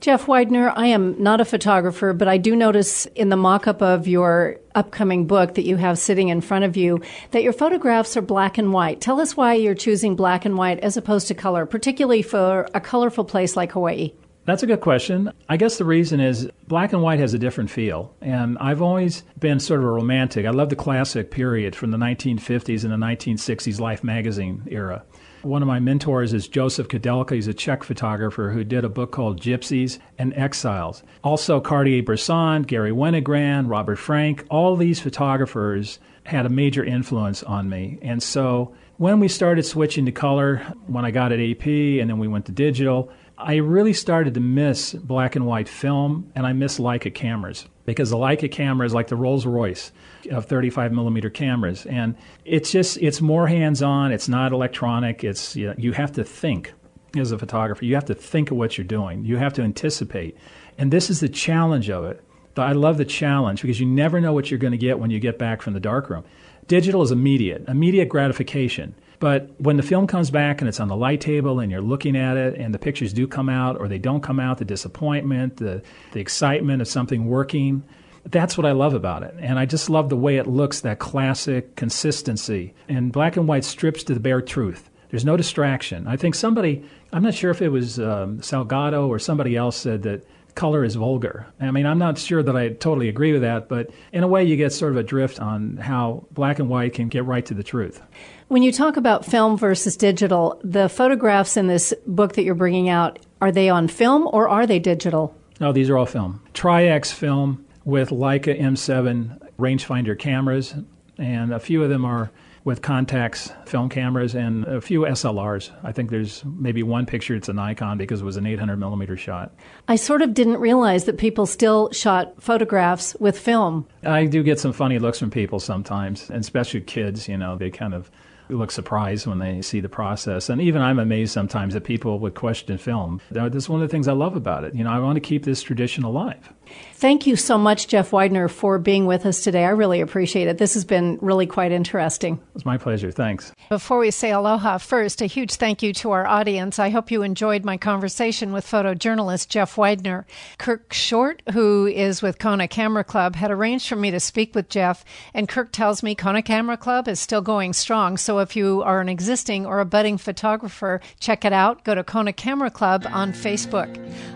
Jeff 0.00 0.28
Widener, 0.28 0.72
I 0.74 0.86
am 0.88 1.20
not 1.22 1.40
a 1.40 1.44
photographer, 1.44 2.12
but 2.12 2.28
I 2.28 2.38
do 2.38 2.54
notice 2.54 3.06
in 3.06 3.28
the 3.28 3.36
mock 3.36 3.66
up 3.66 3.82
of 3.82 4.06
your 4.06 4.58
upcoming 4.74 5.26
book 5.26 5.54
that 5.54 5.64
you 5.64 5.76
have 5.76 5.98
sitting 5.98 6.28
in 6.28 6.40
front 6.40 6.64
of 6.64 6.76
you 6.76 7.00
that 7.32 7.42
your 7.42 7.52
photographs 7.52 8.16
are 8.16 8.22
black 8.22 8.58
and 8.58 8.72
white. 8.72 9.00
Tell 9.00 9.20
us 9.20 9.36
why 9.36 9.54
you're 9.54 9.74
choosing 9.74 10.14
black 10.14 10.44
and 10.44 10.56
white 10.56 10.80
as 10.80 10.96
opposed 10.96 11.28
to 11.28 11.34
color, 11.34 11.66
particularly 11.66 12.22
for 12.22 12.68
a 12.72 12.80
colorful 12.80 13.24
place 13.24 13.56
like 13.56 13.72
Hawaii. 13.72 14.12
That's 14.46 14.62
a 14.62 14.66
good 14.68 14.80
question. 14.80 15.32
I 15.48 15.56
guess 15.56 15.76
the 15.76 15.84
reason 15.84 16.20
is 16.20 16.48
black 16.68 16.92
and 16.92 17.02
white 17.02 17.18
has 17.18 17.34
a 17.34 17.38
different 17.38 17.68
feel. 17.68 18.14
And 18.20 18.56
I've 18.58 18.80
always 18.80 19.24
been 19.40 19.58
sort 19.58 19.80
of 19.80 19.86
a 19.86 19.90
romantic. 19.90 20.46
I 20.46 20.50
love 20.50 20.68
the 20.68 20.76
classic 20.76 21.32
period 21.32 21.74
from 21.74 21.90
the 21.90 21.98
1950s 21.98 22.84
and 22.84 22.92
the 22.92 23.06
1960s 23.06 23.80
Life 23.80 24.04
magazine 24.04 24.62
era. 24.70 25.02
One 25.42 25.62
of 25.62 25.68
my 25.68 25.80
mentors 25.80 26.32
is 26.32 26.46
Josef 26.46 26.86
Koudelka. 26.86 27.32
He's 27.32 27.48
a 27.48 27.54
Czech 27.54 27.82
photographer 27.82 28.50
who 28.50 28.62
did 28.62 28.84
a 28.84 28.88
book 28.88 29.10
called 29.10 29.40
Gypsies 29.40 29.98
and 30.16 30.32
Exiles. 30.34 31.02
Also, 31.24 31.60
Cartier-Bresson, 31.60 32.62
Garry 32.62 32.92
Winogrand, 32.92 33.68
Robert 33.68 33.96
Frank, 33.96 34.44
all 34.48 34.76
these 34.76 35.00
photographers 35.00 35.98
had 36.22 36.46
a 36.46 36.50
major 36.50 36.84
influence 36.84 37.42
on 37.42 37.68
me. 37.68 37.98
And 38.00 38.22
so 38.22 38.74
when 38.98 39.18
we 39.20 39.28
started 39.28 39.64
switching 39.64 40.06
to 40.06 40.12
color, 40.12 40.58
when 40.86 41.04
I 41.04 41.10
got 41.10 41.32
at 41.32 41.40
AP 41.40 41.66
and 41.66 42.08
then 42.08 42.18
we 42.18 42.28
went 42.28 42.46
to 42.46 42.52
digital, 42.52 43.10
I 43.38 43.56
really 43.56 43.92
started 43.92 44.34
to 44.34 44.40
miss 44.40 44.94
black 44.94 45.36
and 45.36 45.46
white 45.46 45.68
film 45.68 46.32
and 46.34 46.46
I 46.46 46.52
miss 46.52 46.78
Leica 46.78 47.12
cameras 47.14 47.66
because 47.84 48.10
the 48.10 48.16
Leica 48.16 48.50
camera 48.50 48.86
is 48.86 48.94
like 48.94 49.08
the 49.08 49.16
Rolls 49.16 49.46
Royce 49.46 49.92
of 50.30 50.46
35 50.46 50.92
millimeter 50.92 51.30
cameras, 51.30 51.86
and 51.86 52.16
it's 52.44 52.72
just 52.72 52.98
it's 52.98 53.20
more 53.20 53.46
hands 53.46 53.82
on. 53.82 54.12
It's 54.12 54.28
not 54.28 54.52
electronic. 54.52 55.22
It's 55.24 55.54
you, 55.56 55.68
know, 55.68 55.74
you 55.78 55.92
have 55.92 56.12
to 56.12 56.24
think 56.24 56.72
as 57.16 57.30
a 57.32 57.38
photographer. 57.38 57.84
You 57.84 57.94
have 57.94 58.04
to 58.06 58.14
think 58.14 58.50
of 58.50 58.56
what 58.56 58.76
you're 58.76 58.86
doing. 58.86 59.24
You 59.24 59.36
have 59.36 59.52
to 59.54 59.62
anticipate, 59.62 60.36
and 60.76 60.92
this 60.92 61.08
is 61.08 61.20
the 61.20 61.28
challenge 61.28 61.88
of 61.88 62.04
it. 62.04 62.22
I 62.58 62.72
love 62.72 62.96
the 62.96 63.04
challenge 63.04 63.60
because 63.60 63.78
you 63.78 63.86
never 63.86 64.20
know 64.20 64.32
what 64.32 64.50
you're 64.50 64.58
going 64.58 64.72
to 64.72 64.78
get 64.78 64.98
when 64.98 65.10
you 65.10 65.20
get 65.20 65.38
back 65.38 65.60
from 65.60 65.74
the 65.74 65.80
darkroom. 65.80 66.24
Digital 66.66 67.02
is 67.02 67.12
immediate, 67.12 67.68
immediate 67.68 68.08
gratification. 68.08 68.94
But 69.18 69.50
when 69.58 69.76
the 69.76 69.82
film 69.82 70.06
comes 70.06 70.30
back 70.30 70.60
and 70.60 70.68
it's 70.68 70.80
on 70.80 70.88
the 70.88 70.96
light 70.96 71.20
table 71.20 71.60
and 71.60 71.70
you're 71.70 71.80
looking 71.80 72.16
at 72.16 72.36
it 72.36 72.54
and 72.54 72.74
the 72.74 72.78
pictures 72.78 73.12
do 73.12 73.26
come 73.26 73.48
out 73.48 73.78
or 73.78 73.88
they 73.88 73.98
don't 73.98 74.22
come 74.22 74.38
out, 74.38 74.58
the 74.58 74.64
disappointment, 74.64 75.56
the, 75.56 75.82
the 76.12 76.20
excitement 76.20 76.82
of 76.82 76.88
something 76.88 77.26
working, 77.26 77.82
that's 78.24 78.58
what 78.58 78.66
I 78.66 78.72
love 78.72 78.94
about 78.94 79.22
it. 79.22 79.34
And 79.38 79.58
I 79.58 79.66
just 79.66 79.88
love 79.88 80.08
the 80.08 80.16
way 80.16 80.36
it 80.36 80.46
looks, 80.46 80.80
that 80.80 80.98
classic 80.98 81.76
consistency. 81.76 82.74
And 82.88 83.12
black 83.12 83.36
and 83.36 83.46
white 83.46 83.64
strips 83.64 84.04
to 84.04 84.14
the 84.14 84.20
bare 84.20 84.42
truth. 84.42 84.90
There's 85.10 85.24
no 85.24 85.36
distraction. 85.36 86.08
I 86.08 86.16
think 86.16 86.34
somebody, 86.34 86.84
I'm 87.12 87.22
not 87.22 87.34
sure 87.34 87.50
if 87.50 87.62
it 87.62 87.68
was 87.68 87.98
um, 87.98 88.38
Salgado 88.40 89.08
or 89.08 89.18
somebody 89.18 89.56
else 89.56 89.76
said 89.76 90.02
that 90.02 90.26
color 90.56 90.84
is 90.84 90.96
vulgar. 90.96 91.46
I 91.60 91.70
mean, 91.70 91.86
I'm 91.86 91.98
not 91.98 92.18
sure 92.18 92.42
that 92.42 92.56
I 92.56 92.70
totally 92.70 93.08
agree 93.08 93.32
with 93.32 93.42
that, 93.42 93.68
but 93.68 93.90
in 94.12 94.24
a 94.24 94.28
way, 94.28 94.42
you 94.42 94.56
get 94.56 94.72
sort 94.72 94.92
of 94.92 94.98
a 94.98 95.02
drift 95.02 95.38
on 95.38 95.76
how 95.76 96.26
black 96.32 96.58
and 96.58 96.68
white 96.68 96.94
can 96.94 97.08
get 97.08 97.24
right 97.24 97.46
to 97.46 97.54
the 97.54 97.62
truth. 97.62 98.02
When 98.48 98.62
you 98.62 98.70
talk 98.70 98.96
about 98.96 99.24
film 99.24 99.58
versus 99.58 99.96
digital, 99.96 100.60
the 100.62 100.88
photographs 100.88 101.56
in 101.56 101.66
this 101.66 101.92
book 102.06 102.34
that 102.34 102.44
you're 102.44 102.54
bringing 102.54 102.88
out, 102.88 103.18
are 103.40 103.50
they 103.50 103.68
on 103.68 103.88
film 103.88 104.28
or 104.32 104.48
are 104.48 104.68
they 104.68 104.78
digital? 104.78 105.36
No, 105.58 105.72
these 105.72 105.90
are 105.90 105.98
all 105.98 106.06
film. 106.06 106.40
Tri-X 106.54 107.10
film 107.10 107.66
with 107.84 108.10
Leica 108.10 108.56
M7 108.56 109.40
rangefinder 109.58 110.16
cameras, 110.16 110.76
and 111.18 111.52
a 111.52 111.58
few 111.58 111.82
of 111.82 111.90
them 111.90 112.04
are 112.04 112.30
with 112.62 112.82
Contax 112.82 113.52
film 113.66 113.88
cameras 113.88 114.36
and 114.36 114.64
a 114.64 114.80
few 114.80 115.00
SLRs. 115.00 115.72
I 115.82 115.90
think 115.90 116.10
there's 116.10 116.44
maybe 116.44 116.84
one 116.84 117.04
picture 117.04 117.34
it's 117.34 117.48
a 117.48 117.52
Nikon 117.52 117.98
because 117.98 118.20
it 118.20 118.24
was 118.24 118.36
an 118.36 118.46
800 118.46 118.76
millimeter 118.76 119.16
shot. 119.16 119.54
I 119.88 119.96
sort 119.96 120.22
of 120.22 120.34
didn't 120.34 120.58
realize 120.58 121.04
that 121.04 121.18
people 121.18 121.46
still 121.46 121.90
shot 121.90 122.40
photographs 122.40 123.16
with 123.18 123.36
film. 123.38 123.88
I 124.04 124.26
do 124.26 124.44
get 124.44 124.60
some 124.60 124.72
funny 124.72 125.00
looks 125.00 125.18
from 125.18 125.30
people 125.30 125.58
sometimes, 125.58 126.30
and 126.30 126.40
especially 126.40 126.82
kids. 126.82 127.28
You 127.28 127.38
know, 127.38 127.56
they 127.56 127.70
kind 127.70 127.92
of 127.92 128.08
look 128.48 128.70
surprised 128.70 129.26
when 129.26 129.38
they 129.38 129.62
see 129.62 129.80
the 129.80 129.88
process. 129.88 130.48
And 130.48 130.60
even 130.60 130.82
I'm 130.82 130.98
amazed 130.98 131.32
sometimes 131.32 131.74
that 131.74 131.84
people 131.84 132.18
would 132.20 132.34
question 132.34 132.78
film. 132.78 133.20
That's 133.30 133.68
one 133.68 133.82
of 133.82 133.88
the 133.88 133.92
things 133.92 134.08
I 134.08 134.12
love 134.12 134.36
about 134.36 134.64
it. 134.64 134.74
You 134.74 134.84
know, 134.84 134.90
I 134.90 134.98
want 134.98 135.16
to 135.16 135.20
keep 135.20 135.44
this 135.44 135.62
tradition 135.62 136.04
alive. 136.04 136.52
Thank 136.94 137.28
you 137.28 137.36
so 137.36 137.56
much, 137.56 137.86
Jeff 137.86 138.12
Widener, 138.12 138.48
for 138.48 138.78
being 138.78 139.06
with 139.06 139.24
us 139.24 139.44
today. 139.44 139.64
I 139.64 139.68
really 139.68 140.00
appreciate 140.00 140.48
it. 140.48 140.58
This 140.58 140.74
has 140.74 140.84
been 140.84 141.16
really 141.20 141.46
quite 141.46 141.70
interesting. 141.70 142.40
It's 142.56 142.64
my 142.64 142.76
pleasure. 142.76 143.12
Thanks. 143.12 143.52
Before 143.68 143.98
we 143.98 144.10
say 144.10 144.32
aloha, 144.32 144.78
first, 144.78 145.22
a 145.22 145.26
huge 145.26 145.54
thank 145.54 145.82
you 145.82 145.92
to 145.92 146.10
our 146.10 146.26
audience. 146.26 146.80
I 146.80 146.90
hope 146.90 147.12
you 147.12 147.22
enjoyed 147.22 147.64
my 147.64 147.76
conversation 147.76 148.52
with 148.52 148.66
photojournalist 148.66 149.48
Jeff 149.48 149.78
Widener. 149.78 150.26
Kirk 150.58 150.92
Short, 150.92 151.40
who 151.52 151.86
is 151.86 152.20
with 152.20 152.38
Kona 152.40 152.66
Camera 152.66 153.04
Club, 153.04 153.36
had 153.36 153.52
arranged 153.52 153.88
for 153.88 153.96
me 153.96 154.10
to 154.10 154.18
speak 154.18 154.54
with 154.54 154.68
Jeff, 154.68 155.04
and 155.34 155.48
Kirk 155.48 155.70
tells 155.70 156.02
me 156.02 156.16
Kona 156.16 156.42
Camera 156.42 156.76
Club 156.76 157.06
is 157.06 157.20
still 157.20 157.42
going 157.42 157.74
strong. 157.74 158.16
So 158.16 158.35
If 158.38 158.56
you 158.56 158.82
are 158.82 159.00
an 159.00 159.08
existing 159.08 159.66
or 159.66 159.80
a 159.80 159.84
budding 159.84 160.18
photographer, 160.18 161.00
check 161.20 161.44
it 161.44 161.52
out. 161.52 161.84
Go 161.84 161.94
to 161.94 162.04
Kona 162.04 162.32
Camera 162.32 162.70
Club 162.70 163.06
on 163.10 163.32
Facebook. 163.32 163.88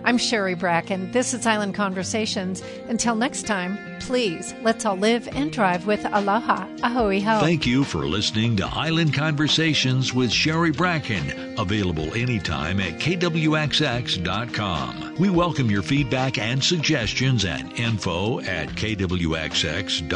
I'm 0.04 0.18
Sherry 0.18 0.54
Bracken. 0.54 1.12
This 1.12 1.34
is 1.34 1.46
Island 1.46 1.74
Conversations. 1.74 2.62
Until 2.88 3.14
next 3.14 3.46
time, 3.46 3.78
please 4.00 4.54
let's 4.62 4.84
all 4.84 4.96
live 4.96 5.28
and 5.28 5.52
drive 5.52 5.86
with 5.86 6.04
aloha. 6.04 6.66
A 6.82 6.90
hui 6.90 7.20
hou. 7.20 7.40
Thank 7.40 7.66
you 7.66 7.84
for 7.84 8.06
listening 8.06 8.56
to 8.56 8.66
Island 8.66 9.14
Conversations 9.14 10.12
with 10.14 10.32
Sherry 10.32 10.72
Bracken, 10.72 11.58
available 11.58 12.12
anytime 12.14 12.80
at 12.80 12.98
kwxx.com. 12.98 13.50
We 15.18 15.30
welcome 15.30 15.70
your 15.70 15.82
feedback 15.82 16.38
and 16.38 16.62
suggestions 16.62 17.44
at 17.44 17.78
info 17.78 18.40
at 18.40 18.68
kwxx.com. 18.70 20.10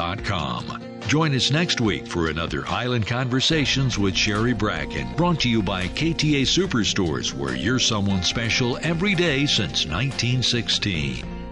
Join 1.07 1.35
us 1.35 1.51
next 1.51 1.81
week 1.83 2.07
for 2.07 2.29
another 2.29 2.67
Island 2.67 3.07
Conversations 3.07 3.99
with 3.99 4.17
Sherry 4.17 4.55
Bracken, 4.55 5.15
brought 5.17 5.41
to 5.41 5.51
you 5.51 5.63
by 5.63 5.87
KTA 5.89 6.43
Superstores, 6.43 7.33
where 7.33 7.55
you're 7.55 7.79
someone 7.79 8.23
special 8.23 8.79
every 8.83 9.15
day 9.15 9.45
since 9.47 9.87
1916. 9.87 11.44